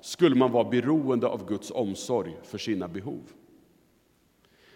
skulle 0.00 0.36
man 0.36 0.52
vara 0.52 0.70
beroende 0.70 1.26
av 1.26 1.48
Guds 1.48 1.70
omsorg 1.70 2.36
för 2.42 2.58
sina 2.58 2.88
behov. 2.88 3.22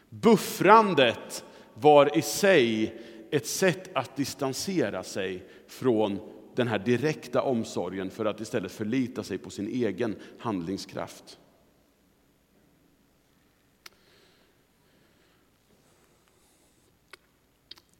Buffrandet 0.08 1.44
var 1.74 2.18
i 2.18 2.22
sig 2.22 2.98
ett 3.30 3.46
sätt 3.46 3.90
att 3.94 4.16
distansera 4.16 5.02
sig 5.02 5.48
från 5.66 6.18
den 6.54 6.68
här 6.68 6.78
direkta 6.78 7.42
omsorgen 7.42 8.10
för 8.10 8.24
att 8.24 8.40
istället 8.40 8.72
förlita 8.72 9.22
sig 9.22 9.38
på 9.38 9.50
sin 9.50 9.68
egen 9.68 10.16
handlingskraft. 10.38 11.38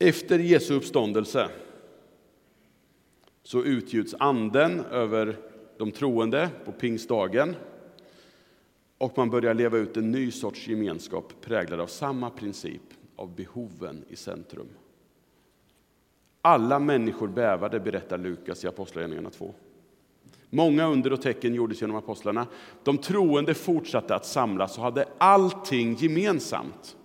Efter 0.04 0.38
Jesu 0.38 0.74
uppståndelse 0.74 1.48
så 3.42 3.64
utgjuts 3.64 4.14
anden 4.18 4.80
över 4.80 5.36
de 5.78 5.92
troende 5.92 6.50
på 6.64 6.72
pingstdagen 6.72 7.56
och 8.98 9.18
man 9.18 9.30
börjar 9.30 9.54
leva 9.54 9.78
ut 9.78 9.96
en 9.96 10.10
ny 10.10 10.30
sorts 10.30 10.68
gemenskap 10.68 11.32
präglad 11.40 11.80
av 11.80 11.86
samma 11.86 12.30
princip, 12.30 12.82
av 13.16 13.34
behoven 13.36 14.04
i 14.08 14.16
centrum. 14.16 14.68
Alla 16.40 16.78
människor 16.78 17.28
bävade, 17.28 17.80
berättar 17.80 18.18
Lukas 18.18 18.64
i 18.64 18.68
Apostlagärningarna 18.68 19.30
2. 19.30 19.54
Många 20.50 20.86
under 20.86 21.12
och 21.12 21.22
tecken 21.22 21.54
gjordes 21.54 21.80
genom 21.80 21.96
apostlarna. 21.96 22.46
De 22.84 22.98
troende 22.98 23.54
fortsatte 23.54 24.14
att 24.14 24.26
samlas 24.26 24.78
och 24.78 24.84
hade 24.84 25.08
allting 25.18 25.94
gemensamt. 25.94 26.96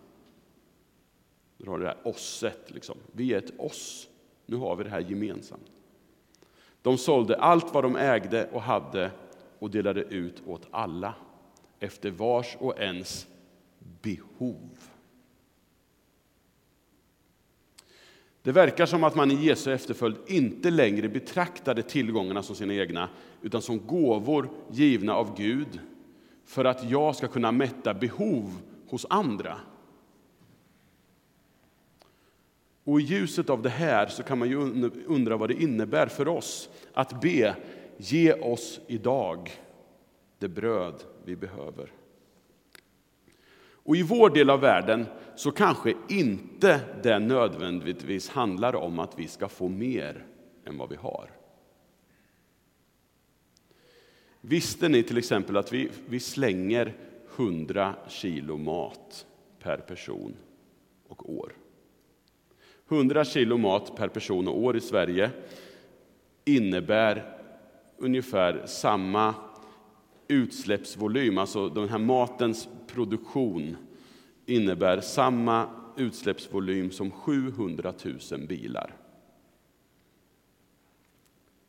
Du 1.57 1.69
har 1.69 1.79
det 1.79 1.85
här 1.85 1.97
osset, 2.03 2.71
liksom. 2.71 2.97
vi 3.11 3.33
är 3.33 3.37
ett 3.37 3.59
oss. 3.59 4.09
Nu 4.45 4.55
har 4.55 4.75
vi 4.75 4.83
det 4.83 4.89
här 4.89 4.99
gemensamt. 4.99 5.71
De 6.81 6.97
sålde 6.97 7.37
allt 7.37 7.73
vad 7.73 7.83
de 7.83 7.95
ägde 7.95 8.49
och 8.51 8.61
hade 8.61 9.11
och 9.59 9.71
delade 9.71 10.01
ut 10.01 10.43
åt 10.45 10.67
alla 10.71 11.13
efter 11.79 12.11
vars 12.11 12.55
och 12.59 12.79
ens 12.79 13.27
behov. 14.01 14.79
Det 18.41 18.51
verkar 18.51 18.85
som 18.85 19.03
att 19.03 19.15
man 19.15 19.31
i 19.31 19.45
Jesu 19.45 19.73
efterföljd 19.73 20.17
inte 20.27 20.69
längre 20.69 21.09
betraktade 21.09 21.83
tillgångarna 21.83 22.43
som 22.43 22.55
sina 22.55 22.73
egna, 22.73 23.09
utan 23.41 23.61
som 23.61 23.87
gåvor 23.87 24.49
givna 24.71 25.15
av 25.15 25.37
Gud 25.37 25.79
för 26.45 26.65
att 26.65 26.89
jag 26.89 27.15
ska 27.15 27.27
kunna 27.27 27.51
mätta 27.51 27.93
behov 27.93 28.61
hos 28.87 29.05
andra. 29.09 29.57
Och 32.87 33.01
I 33.01 33.03
ljuset 33.03 33.49
av 33.49 33.61
det 33.61 33.69
här 33.69 34.07
så 34.07 34.23
kan 34.23 34.39
man 34.39 34.49
ju 34.49 34.57
undra 35.05 35.37
vad 35.37 35.49
det 35.49 35.61
innebär 35.61 36.07
för 36.07 36.27
oss 36.27 36.69
att 36.93 37.21
be 37.21 37.55
Ge 37.97 38.33
oss 38.33 38.79
idag 38.87 39.51
det 40.39 40.47
bröd 40.47 41.03
vi 41.25 41.35
behöver. 41.35 41.91
Och 43.69 43.95
i 43.95 44.03
vår 44.03 44.29
del 44.29 44.49
av 44.49 44.59
världen 44.59 45.05
så 45.35 45.51
kanske 45.51 45.93
inte 46.09 46.79
det 47.03 47.19
nödvändigtvis 47.19 48.29
handlar 48.29 48.75
om 48.75 48.99
att 48.99 49.19
vi 49.19 49.27
ska 49.27 49.49
få 49.49 49.67
mer 49.67 50.25
än 50.65 50.77
vad 50.77 50.89
vi 50.89 50.95
har. 50.95 51.31
Visste 54.41 54.89
ni 54.89 55.03
till 55.03 55.17
exempel 55.17 55.57
att 55.57 55.73
vi, 55.73 55.89
vi 56.09 56.19
slänger 56.19 56.93
100 57.35 57.95
kilo 58.07 58.57
mat 58.57 59.25
per 59.59 59.77
person 59.77 60.35
och 61.07 61.33
år? 61.33 61.53
100 62.89 63.25
kilo 63.25 63.57
mat 63.57 63.95
per 63.95 64.07
person 64.07 64.47
och 64.47 64.59
år 64.59 64.77
i 64.77 64.81
Sverige 64.81 65.31
innebär 66.45 67.37
ungefär 67.97 68.65
samma 68.65 69.35
utsläppsvolym, 70.27 71.37
alltså 71.37 71.69
den 71.69 71.89
här 71.89 71.97
matens 71.97 72.69
produktion 72.87 73.77
innebär 74.45 75.01
samma 75.01 75.69
utsläppsvolym 75.97 76.91
som 76.91 77.11
700 77.11 77.93
000 78.31 78.47
bilar. 78.47 78.93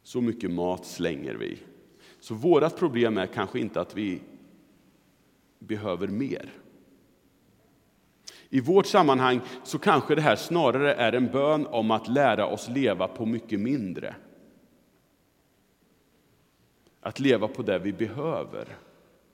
Så 0.02 0.20
mycket 0.20 0.50
mat 0.50 0.86
slänger 0.86 1.34
vi. 1.34 1.58
Så 2.20 2.34
vårt 2.34 2.78
problem 2.78 3.18
är 3.18 3.26
kanske 3.26 3.60
inte 3.60 3.80
att 3.80 3.96
vi 3.96 4.20
behöver 5.58 6.08
mer. 6.08 6.52
I 8.50 8.60
vårt 8.60 8.86
sammanhang 8.86 9.40
så 9.64 9.78
kanske 9.78 10.14
det 10.14 10.20
här 10.20 10.36
snarare 10.36 10.94
är 10.94 11.12
en 11.12 11.26
bön 11.26 11.66
om 11.66 11.90
att 11.90 12.08
lära 12.08 12.46
oss 12.46 12.68
leva 12.68 13.08
på 13.08 13.26
mycket 13.26 13.60
mindre. 13.60 14.14
Att 17.00 17.20
leva 17.20 17.48
på 17.48 17.62
det 17.62 17.78
vi 17.78 17.92
behöver 17.92 18.68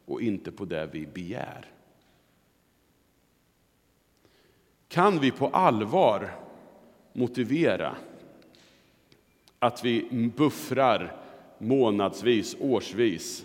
och 0.05 0.23
inte 0.23 0.53
på 0.53 0.65
det 0.65 0.89
vi 0.93 1.07
begär. 1.07 1.67
Kan 4.89 5.19
vi 5.19 5.31
på 5.31 5.49
allvar 5.49 6.31
motivera 7.13 7.97
att 9.59 9.85
vi 9.85 10.31
buffrar 10.37 11.17
månadsvis, 11.59 12.57
årsvis 12.61 13.45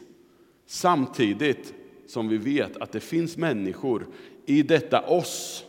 samtidigt 0.66 1.74
som 2.08 2.28
vi 2.28 2.38
vet 2.38 2.78
att 2.78 2.92
det 2.92 3.00
finns 3.00 3.38
människor 3.38 4.08
i 4.50 4.64
detta 4.64 5.08
oss 5.08 5.66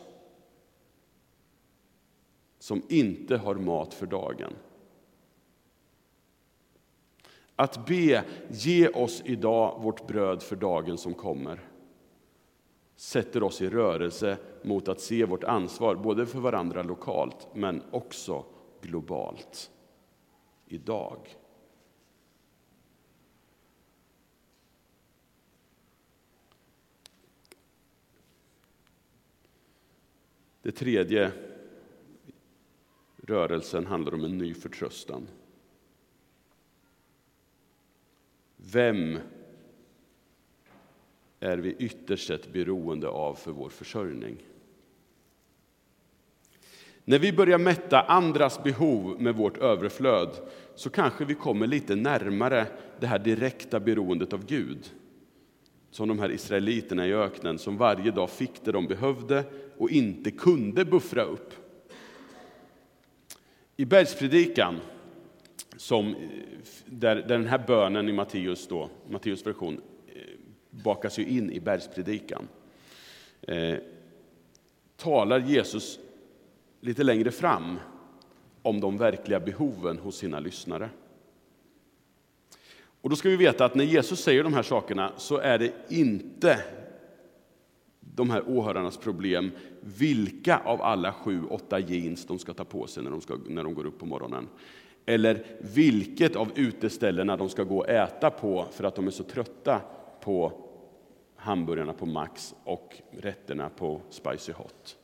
som 2.59 2.81
inte 2.89 3.37
har 3.37 3.55
mat 3.55 3.93
för 3.93 4.05
dagen? 4.05 4.53
Att 7.55 7.85
be, 7.85 8.23
ge 8.49 8.87
oss 8.87 9.21
idag 9.25 9.79
vårt 9.81 10.07
bröd 10.07 10.43
för 10.43 10.55
dagen 10.55 10.97
som 10.97 11.13
kommer 11.13 11.71
sätter 13.01 13.43
oss 13.43 13.61
i 13.61 13.69
rörelse 13.69 14.37
mot 14.61 14.87
att 14.87 15.01
se 15.01 15.25
vårt 15.25 15.43
ansvar, 15.43 15.95
både 15.95 16.25
för 16.25 16.39
varandra 16.39 16.83
lokalt 16.83 17.47
men 17.53 17.83
också 17.91 18.45
globalt. 18.81 19.71
Idag. 20.67 21.17
Det 30.61 30.71
tredje 30.71 31.31
rörelsen 33.17 33.85
handlar 33.85 34.13
om 34.13 34.23
en 34.23 34.37
ny 34.37 34.53
förtröstan. 34.53 35.27
Vem 38.57 39.19
är 41.39 41.57
vi 41.57 41.75
ytterst 41.79 42.27
sett 42.27 42.53
beroende 42.53 43.07
av 43.07 43.35
för 43.35 43.51
vår 43.51 43.69
försörjning? 43.69 44.37
När 47.05 47.19
vi 47.19 47.33
börjar 47.33 47.57
mätta 47.57 48.01
andras 48.01 48.63
behov 48.63 49.21
med 49.21 49.35
vårt 49.35 49.57
överflöd 49.57 50.29
så 50.75 50.89
kanske 50.89 51.25
vi 51.25 51.35
kommer 51.35 51.67
lite 51.67 51.95
närmare 51.95 52.67
det 52.99 53.07
här 53.07 53.19
direkta 53.19 53.79
beroendet 53.79 54.33
av 54.33 54.45
Gud. 54.45 54.91
Som 55.91 56.07
de 56.07 56.19
här 56.19 56.31
israeliterna 56.31 57.07
i 57.07 57.13
öknen 57.13 57.59
som 57.59 57.77
varje 57.77 58.11
dag 58.11 58.29
fick 58.29 58.63
det 58.63 58.71
de 58.71 58.87
behövde 58.87 59.43
och 59.77 59.89
inte 59.89 60.31
kunde 60.31 60.85
buffra 60.85 61.23
upp. 61.23 61.53
I 63.77 63.85
bergspredikan 63.85 64.79
som, 65.77 66.15
där, 66.85 67.15
där 67.15 67.23
den 67.23 67.47
här 67.47 67.63
bönen 67.67 68.09
i 68.09 68.11
Matteus, 68.11 68.67
då, 68.67 68.89
Matteus 69.09 69.45
version 69.45 69.81
eh, 70.07 70.21
bakas 70.69 71.19
ju 71.19 71.25
in 71.25 71.51
i 71.51 71.59
bergspredikan. 71.59 72.47
Eh, 73.41 73.75
talar 74.95 75.39
Jesus 75.39 75.99
lite 76.81 77.03
längre 77.03 77.31
fram 77.31 77.79
om 78.61 78.79
de 78.79 78.97
verkliga 78.97 79.39
behoven 79.39 79.97
hos 79.97 80.17
sina 80.17 80.39
lyssnare. 80.39 80.89
Och 83.01 83.09
då 83.09 83.15
ska 83.15 83.29
vi 83.29 83.35
veta 83.35 83.65
att 83.65 83.75
när 83.75 83.83
Jesus 83.83 84.23
säger 84.23 84.43
de 84.43 84.53
här 84.53 84.63
sakerna 84.63 85.11
så 85.17 85.37
är 85.37 85.57
det 85.57 85.73
inte 85.89 86.63
de 87.99 88.29
här 88.29 88.43
åhörarnas 88.49 88.97
problem 88.97 89.51
vilka 89.81 90.57
av 90.57 90.81
alla 90.81 91.13
sju, 91.13 91.43
åtta 91.49 91.79
jeans 91.79 92.25
de 92.25 92.39
ska 92.39 92.53
ta 92.53 92.63
på 92.63 92.87
sig 92.87 93.03
när 93.03 93.11
de, 93.11 93.21
ska, 93.21 93.37
när 93.47 93.63
de 93.63 93.73
går 93.73 93.85
upp 93.85 93.99
på 93.99 94.05
morgonen. 94.05 94.47
Eller 95.05 95.45
vilket 95.59 96.35
av 96.35 96.51
uteställena 96.55 97.37
de 97.37 97.49
ska 97.49 97.63
gå 97.63 97.77
och 97.77 97.89
äta 97.89 98.29
på 98.29 98.65
för 98.71 98.83
att 98.83 98.95
de 98.95 99.07
är 99.07 99.11
så 99.11 99.23
trötta 99.23 99.81
på 100.21 100.51
hamburgarna 101.35 101.93
på 101.93 102.05
Max 102.05 102.55
och 102.63 102.95
rätterna 103.11 103.69
på 103.69 104.01
Spicy 104.09 104.51
Hot. 104.51 104.97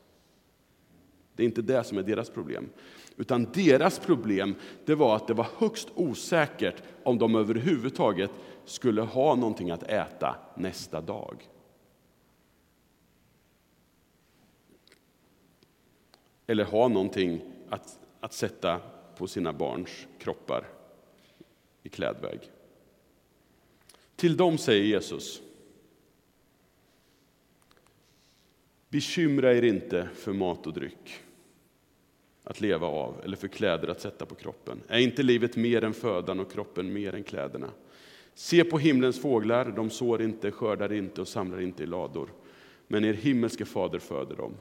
Det 1.38 1.43
är 1.43 1.45
inte 1.45 1.62
det 1.62 1.84
som 1.84 1.97
är 1.97 2.04
deras 2.04 2.30
problem. 2.30 2.69
Utan 3.17 3.47
deras 3.54 4.00
problem 4.00 4.56
det 4.86 4.95
var 4.95 5.15
att 5.15 5.28
det 5.28 5.34
var 5.34 5.47
högst 5.58 5.89
osäkert 5.95 6.84
om 7.04 7.17
de 7.17 7.36
överhuvudtaget 7.36 8.32
skulle 8.65 9.02
ha 9.02 9.36
någonting 9.36 9.71
att 9.71 9.84
äta 9.84 10.36
nästa 10.56 11.02
dag. 11.02 11.50
Eller 16.47 16.63
ha 16.63 16.88
någonting 16.88 17.41
att, 17.69 18.00
att 18.19 18.34
sätta 18.34 18.82
på 19.17 19.28
sina 19.28 19.54
barns 19.54 20.08
kroppar 20.19 20.67
i 21.84 21.89
klädväg. 21.89 22.39
Till 24.15 24.38
dem 24.38 24.58
säger 24.58 24.84
Jesus 24.84 25.41
Bekymra 28.89 29.54
er 29.54 29.62
inte 29.62 30.10
för 30.13 30.34
mat 30.34 30.67
och 30.67 30.73
dryck 30.73 31.23
att 32.47 32.62
leva 32.62 32.88
av 32.88 33.21
eller 33.23 33.38
för 33.38 33.47
kläder 33.47 33.88
att 33.88 34.01
sätta 34.01 34.25
på 34.25 34.36
kroppen. 34.36 34.81
Är 34.88 34.99
inte 34.99 35.23
livet 35.23 35.55
mer 35.55 35.83
än 35.83 35.93
födan 35.93 36.39
och 36.39 36.51
kroppen 36.51 36.93
mer 36.93 37.15
än 37.15 37.23
kläderna? 37.23 37.69
Se 38.33 38.63
på 38.63 38.77
himlens 38.77 39.21
fåglar, 39.21 39.73
de 39.75 39.89
sår 39.89 40.21
inte, 40.21 40.51
skördar 40.51 40.93
inte 40.93 41.21
och 41.21 41.27
samlar 41.27 41.62
inte 41.62 41.83
i 41.83 41.86
lador. 41.86 42.29
Men 42.88 43.05
er 43.05 43.13
himmelske 43.13 43.65
fader 43.65 43.99
föder 43.99 44.36
dem. 44.36 44.53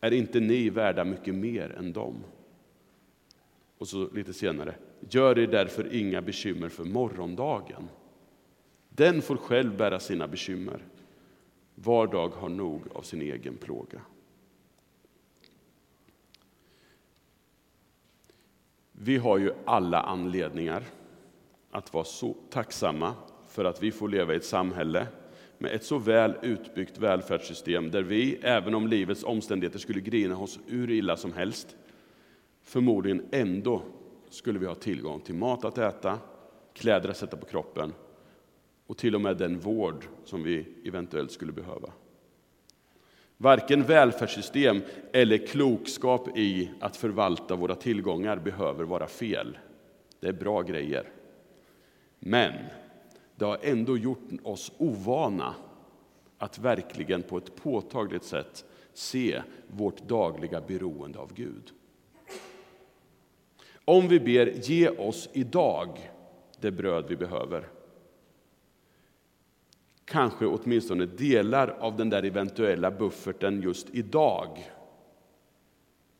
Är 0.00 0.10
inte 0.10 0.40
ni 0.40 0.70
värda 0.70 1.04
mycket 1.04 1.34
mer 1.34 1.74
än 1.78 1.92
dem? 1.92 2.24
Och 3.78 3.88
så 3.88 4.08
lite 4.14 4.32
senare, 4.32 4.74
gör 5.10 5.38
er 5.38 5.46
därför 5.46 5.94
inga 5.94 6.22
bekymmer 6.22 6.68
för 6.68 6.84
morgondagen. 6.84 7.88
Den 8.88 9.22
får 9.22 9.36
själv 9.36 9.76
bära 9.76 10.00
sina 10.00 10.28
bekymmer. 10.28 10.84
Var 11.74 12.06
dag 12.06 12.28
har 12.28 12.48
nog 12.48 12.82
av 12.94 13.02
sin 13.02 13.22
egen 13.22 13.56
plåga. 13.56 14.00
Vi 18.92 19.16
har 19.16 19.38
ju 19.38 19.52
alla 19.64 20.00
anledningar 20.00 20.82
att 21.70 21.94
vara 21.94 22.04
så 22.04 22.36
tacksamma 22.50 23.14
för 23.48 23.64
att 23.64 23.82
vi 23.82 23.92
får 23.92 24.08
leva 24.08 24.32
i 24.32 24.36
ett 24.36 24.44
samhälle 24.44 25.06
med 25.58 25.72
ett 25.72 25.84
så 25.84 25.98
väl 25.98 26.34
utbyggt 26.42 26.98
välfärdssystem 26.98 27.90
där 27.90 28.02
vi, 28.02 28.34
även 28.42 28.74
om 28.74 28.86
livets 28.86 29.24
omständigheter 29.24 29.78
skulle 29.78 30.00
grina 30.00 30.38
oss 30.38 30.58
hur 30.66 30.90
illa 30.90 31.16
som 31.16 31.32
helst, 31.32 31.76
förmodligen 32.62 33.26
ändå 33.30 33.82
skulle 34.30 34.58
vi 34.58 34.66
ha 34.66 34.74
tillgång 34.74 35.20
till 35.20 35.34
mat 35.34 35.64
att 35.64 35.78
äta, 35.78 36.18
kläder 36.74 37.08
att 37.08 37.16
sätta 37.16 37.36
på 37.36 37.46
kroppen 37.46 37.92
och 38.86 38.98
till 38.98 39.14
och 39.14 39.20
med 39.20 39.36
den 39.36 39.58
vård 39.58 40.04
som 40.24 40.42
vi 40.42 40.66
eventuellt 40.84 41.32
skulle 41.32 41.52
behöva. 41.52 41.88
Varken 43.42 43.82
välfärdssystem 43.82 44.82
eller 45.12 45.46
klokskap 45.46 46.38
i 46.38 46.70
att 46.80 46.96
förvalta 46.96 47.56
våra 47.56 47.74
tillgångar 47.74 48.36
behöver 48.36 48.84
vara 48.84 49.06
fel. 49.06 49.58
Det 50.20 50.28
är 50.28 50.32
bra 50.32 50.62
grejer. 50.62 51.08
Men 52.18 52.52
det 53.36 53.44
har 53.44 53.58
ändå 53.62 53.96
gjort 53.96 54.28
oss 54.42 54.72
ovana 54.78 55.54
att 56.38 56.58
verkligen 56.58 57.22
på 57.22 57.38
ett 57.38 57.56
påtagligt 57.56 58.24
sätt 58.24 58.64
se 58.92 59.42
vårt 59.66 60.08
dagliga 60.08 60.60
beroende 60.60 61.18
av 61.18 61.34
Gud. 61.34 61.72
Om 63.84 64.08
vi 64.08 64.20
ber 64.20 64.46
ge 64.46 64.88
oss 64.88 65.28
idag 65.32 66.10
det 66.60 66.70
bröd 66.70 67.04
vi 67.08 67.16
behöver 67.16 67.68
kanske 70.12 70.46
åtminstone 70.46 71.06
delar 71.06 71.68
av 71.68 71.96
den 71.96 72.10
där 72.10 72.22
eventuella 72.22 72.90
bufferten 72.90 73.62
just 73.62 73.86
idag 73.92 74.70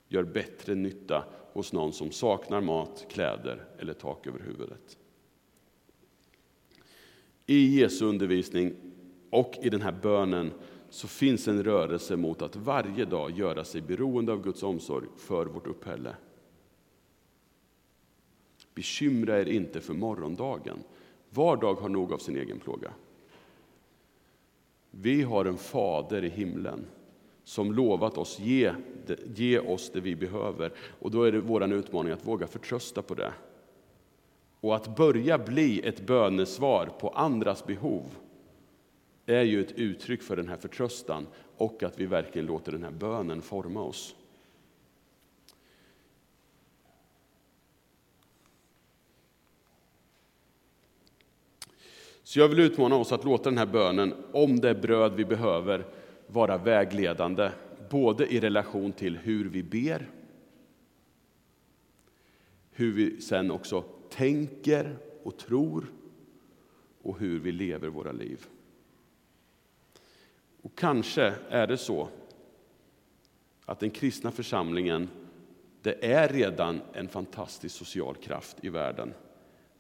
gör 0.09 0.25
bättre 0.25 0.75
nytta 0.75 1.25
hos 1.53 1.73
någon 1.73 1.93
som 1.93 2.11
saknar 2.11 2.61
mat, 2.61 3.07
kläder 3.11 3.65
eller 3.79 3.93
tak 3.93 4.27
över 4.27 4.41
huvudet. 4.41 4.99
I 7.47 7.81
Jesu 7.81 8.05
undervisning 8.05 8.75
och 9.31 9.55
i 9.63 9.69
den 9.69 9.83
här 9.83 9.99
bönen 10.03 10.53
så 10.91 11.09
finns 11.09 11.49
en 11.49 11.65
rörelse 11.65 12.17
mot 12.17 12.43
att 12.43 12.57
varje 12.57 13.05
dag 13.05 13.31
göra 13.31 13.65
sig 13.65 13.81
beroende 13.81 14.33
av 14.33 14.43
Guds 14.43 14.63
omsorg 14.63 15.07
för 15.17 15.47
vårt 15.47 15.67
uppehälle. 15.67 16.17
Bekymra 18.75 19.41
er 19.41 19.49
inte 19.49 19.81
för 19.81 19.95
morgondagen. 19.95 20.79
Var 21.31 21.57
dag 21.57 21.75
har 21.75 21.89
nog 21.89 22.13
av 22.13 22.19
sin 22.19 22.37
egen 22.37 22.61
plåga. 22.61 22.93
Vi 24.95 25.23
har 25.23 25.45
en 25.45 25.57
fader 25.57 26.25
i 26.25 26.29
himlen 26.29 26.87
som 27.45 27.73
lovat 27.73 28.19
oss 28.19 28.39
ge, 28.39 28.73
ge 29.35 29.59
oss 29.59 29.91
det 29.91 30.01
vi 30.01 30.17
behöver. 30.17 30.73
Och 31.01 31.11
då 31.11 31.23
är 31.23 31.33
det 31.33 31.41
vår 31.41 31.73
utmaning 31.73 32.13
att 32.13 32.27
våga 32.27 32.47
förtrösta 32.47 33.03
på 33.03 33.15
det. 33.15 33.33
Och 34.61 34.77
att 34.77 34.97
börja 34.97 35.39
bli 35.39 35.81
ett 35.81 36.07
bönesvar 36.07 36.87
på 36.87 37.09
andras 37.09 37.67
behov 37.67 38.05
är 39.27 39.43
ju 39.43 39.61
ett 39.61 39.73
uttryck 39.73 40.23
för 40.23 40.37
den 40.37 40.49
här 40.49 40.57
förtröstan 40.57 41.27
och 41.57 41.83
att 41.83 42.01
vi 42.01 42.07
verkligen 42.07 42.47
låter 42.47 42.73
den 42.73 42.83
här 42.83 42.91
bönen 42.91 43.43
forma 43.43 43.83
oss. 43.83 44.15
Så 52.33 52.41
jag 52.41 52.49
vill 52.49 52.61
utmana 52.61 52.97
oss 52.97 53.13
att 53.13 53.25
låta 53.25 53.51
den 53.51 53.59
här 53.59 53.67
bönen, 53.67 54.15
om 54.33 54.61
det 54.61 54.75
bröd 54.75 55.13
vi 55.15 55.25
behöver, 55.25 55.87
vara 56.27 56.59
vägledande, 56.59 57.51
både 57.91 58.27
i 58.27 58.41
relation 58.41 58.93
till 58.93 59.17
hur 59.17 59.49
vi 59.49 59.63
ber, 59.63 60.11
hur 62.71 62.93
vi 62.93 63.21
sen 63.21 63.51
också 63.51 63.85
tänker 64.11 64.97
och 65.23 65.37
tror 65.37 65.87
och 67.03 67.19
hur 67.19 67.41
vi 67.41 67.53
lever 67.53 67.89
våra 67.89 68.13
liv. 68.13 68.47
Och 70.63 70.75
kanske 70.75 71.35
är 71.49 71.67
det 71.67 71.79
så 71.79 72.09
att 73.65 73.81
den 73.81 73.91
kristna 73.91 74.31
församlingen, 74.31 75.09
det 75.83 76.13
är 76.13 76.29
redan 76.29 76.81
en 76.93 77.09
fantastisk 77.09 77.77
social 77.77 78.15
kraft 78.15 78.57
i 78.65 78.69
världen. 78.69 79.15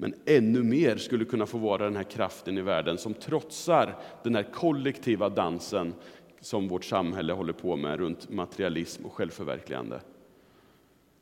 Men 0.02 0.14
ännu 0.26 0.62
mer 0.62 0.96
skulle 0.96 1.24
kunna 1.24 1.46
få 1.46 1.58
vara 1.58 1.84
den 1.84 1.96
här 1.96 2.04
kraften 2.04 2.58
i 2.58 2.62
världen 2.62 2.98
som 2.98 3.14
trotsar 3.14 3.98
den 4.22 4.34
här 4.34 4.42
kollektiva 4.42 5.28
dansen 5.28 5.94
som 6.40 6.68
vårt 6.68 6.84
samhälle 6.84 7.32
håller 7.32 7.52
på 7.52 7.76
med 7.76 7.98
runt 7.98 8.30
materialism 8.30 9.04
och 9.04 9.12
självförverkligande 9.12 10.00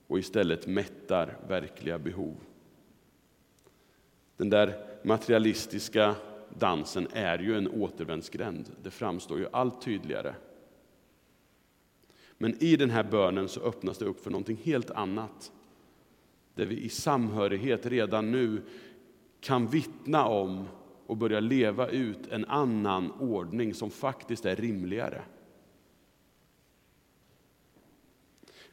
och 0.06 0.18
istället 0.18 0.66
mättar 0.66 1.36
verkliga 1.48 1.98
behov. 1.98 2.36
Den 4.36 4.50
där 4.50 4.86
materialistiska 5.04 6.14
dansen 6.58 7.08
är 7.12 7.38
ju 7.38 7.56
en 7.56 7.68
återvändsgränd. 7.68 8.70
Det 8.82 8.90
framstår 8.90 9.38
ju 9.38 9.46
allt 9.52 9.82
tydligare. 9.82 10.34
Men 12.38 12.62
i 12.62 12.76
den 12.76 12.90
här 12.90 13.04
bönen 13.04 13.48
så 13.48 13.60
öppnas 13.60 13.98
det 13.98 14.04
upp 14.04 14.20
för 14.20 14.30
någonting 14.30 14.60
helt 14.64 14.90
annat. 14.90 15.52
Där 16.60 16.66
vi 16.66 16.80
i 16.80 16.88
samhörighet 16.88 17.86
redan 17.86 18.30
nu 18.30 18.62
kan 19.40 19.66
vittna 19.66 20.26
om 20.26 20.68
och 21.06 21.16
börja 21.16 21.40
leva 21.40 21.88
ut 21.88 22.26
en 22.30 22.44
annan 22.44 23.10
ordning 23.10 23.74
som 23.74 23.90
faktiskt 23.90 24.44
är 24.44 24.56
rimligare. 24.56 25.22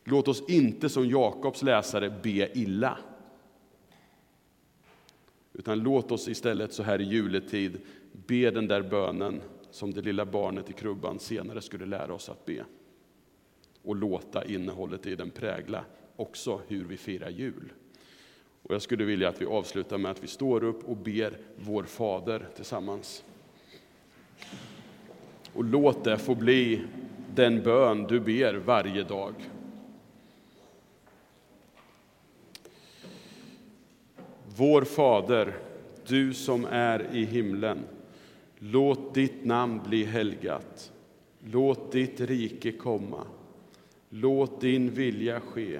Låt 0.04 0.28
oss 0.28 0.50
inte 0.50 0.90
som 0.90 1.10
Jakobs 1.10 1.64
läsare 1.64 2.20
be 2.24 2.58
illa. 2.58 2.98
Utan 5.54 5.80
låt 5.80 6.12
oss 6.12 6.28
istället 6.28 6.74
så 6.74 6.84
här 6.84 7.02
i 7.02 7.04
juletid 7.04 7.80
be 8.12 8.52
den 8.52 8.68
där 8.68 8.82
bönen 8.82 9.42
som 9.72 9.94
det 9.94 10.02
lilla 10.02 10.26
barnet 10.26 10.70
i 10.70 10.74
krubban 10.74 11.20
senare 11.20 11.62
skulle 11.62 11.86
lära 11.86 12.14
oss 12.14 12.30
att 12.30 12.46
be. 12.46 12.66
Och 13.84 13.96
låta 13.96 14.46
innehållet 14.46 15.06
i 15.06 15.16
den 15.16 15.30
prägla 15.30 15.86
också 16.18 16.62
hur 16.68 16.86
vi 16.86 16.98
firar 16.98 17.30
jul. 17.30 17.74
Och 18.64 18.74
jag 18.76 18.82
skulle 18.82 19.06
vilja 19.06 19.30
att 19.30 19.42
vi 19.42 19.46
avslutar 19.46 19.98
med 19.98 20.12
att 20.12 20.24
vi 20.24 20.28
står 20.28 20.64
upp 20.64 20.84
och 20.84 20.98
ber 20.98 21.38
vår 21.56 21.84
Fader 21.84 22.48
tillsammans. 22.56 23.24
Och 25.54 25.64
låt 25.64 26.04
det 26.04 26.18
få 26.18 26.36
bli 26.36 26.82
den 27.36 27.64
bön 27.64 28.04
du 28.04 28.20
ber 28.20 28.54
varje 28.54 29.04
dag. 29.04 29.34
Vår 34.56 34.82
Fader, 34.82 35.54
du 36.08 36.34
som 36.34 36.66
är 36.66 37.16
i 37.16 37.26
himlen. 37.26 37.80
Låt 38.60 39.14
ditt 39.14 39.46
namn 39.46 39.82
bli 39.88 40.04
helgat. 40.04 40.92
Låt 41.44 41.92
ditt 41.92 42.22
rike 42.22 42.72
komma. 42.72 43.24
Låt 44.10 44.62
din 44.62 44.90
vilja 44.90 45.40
ske 45.40 45.80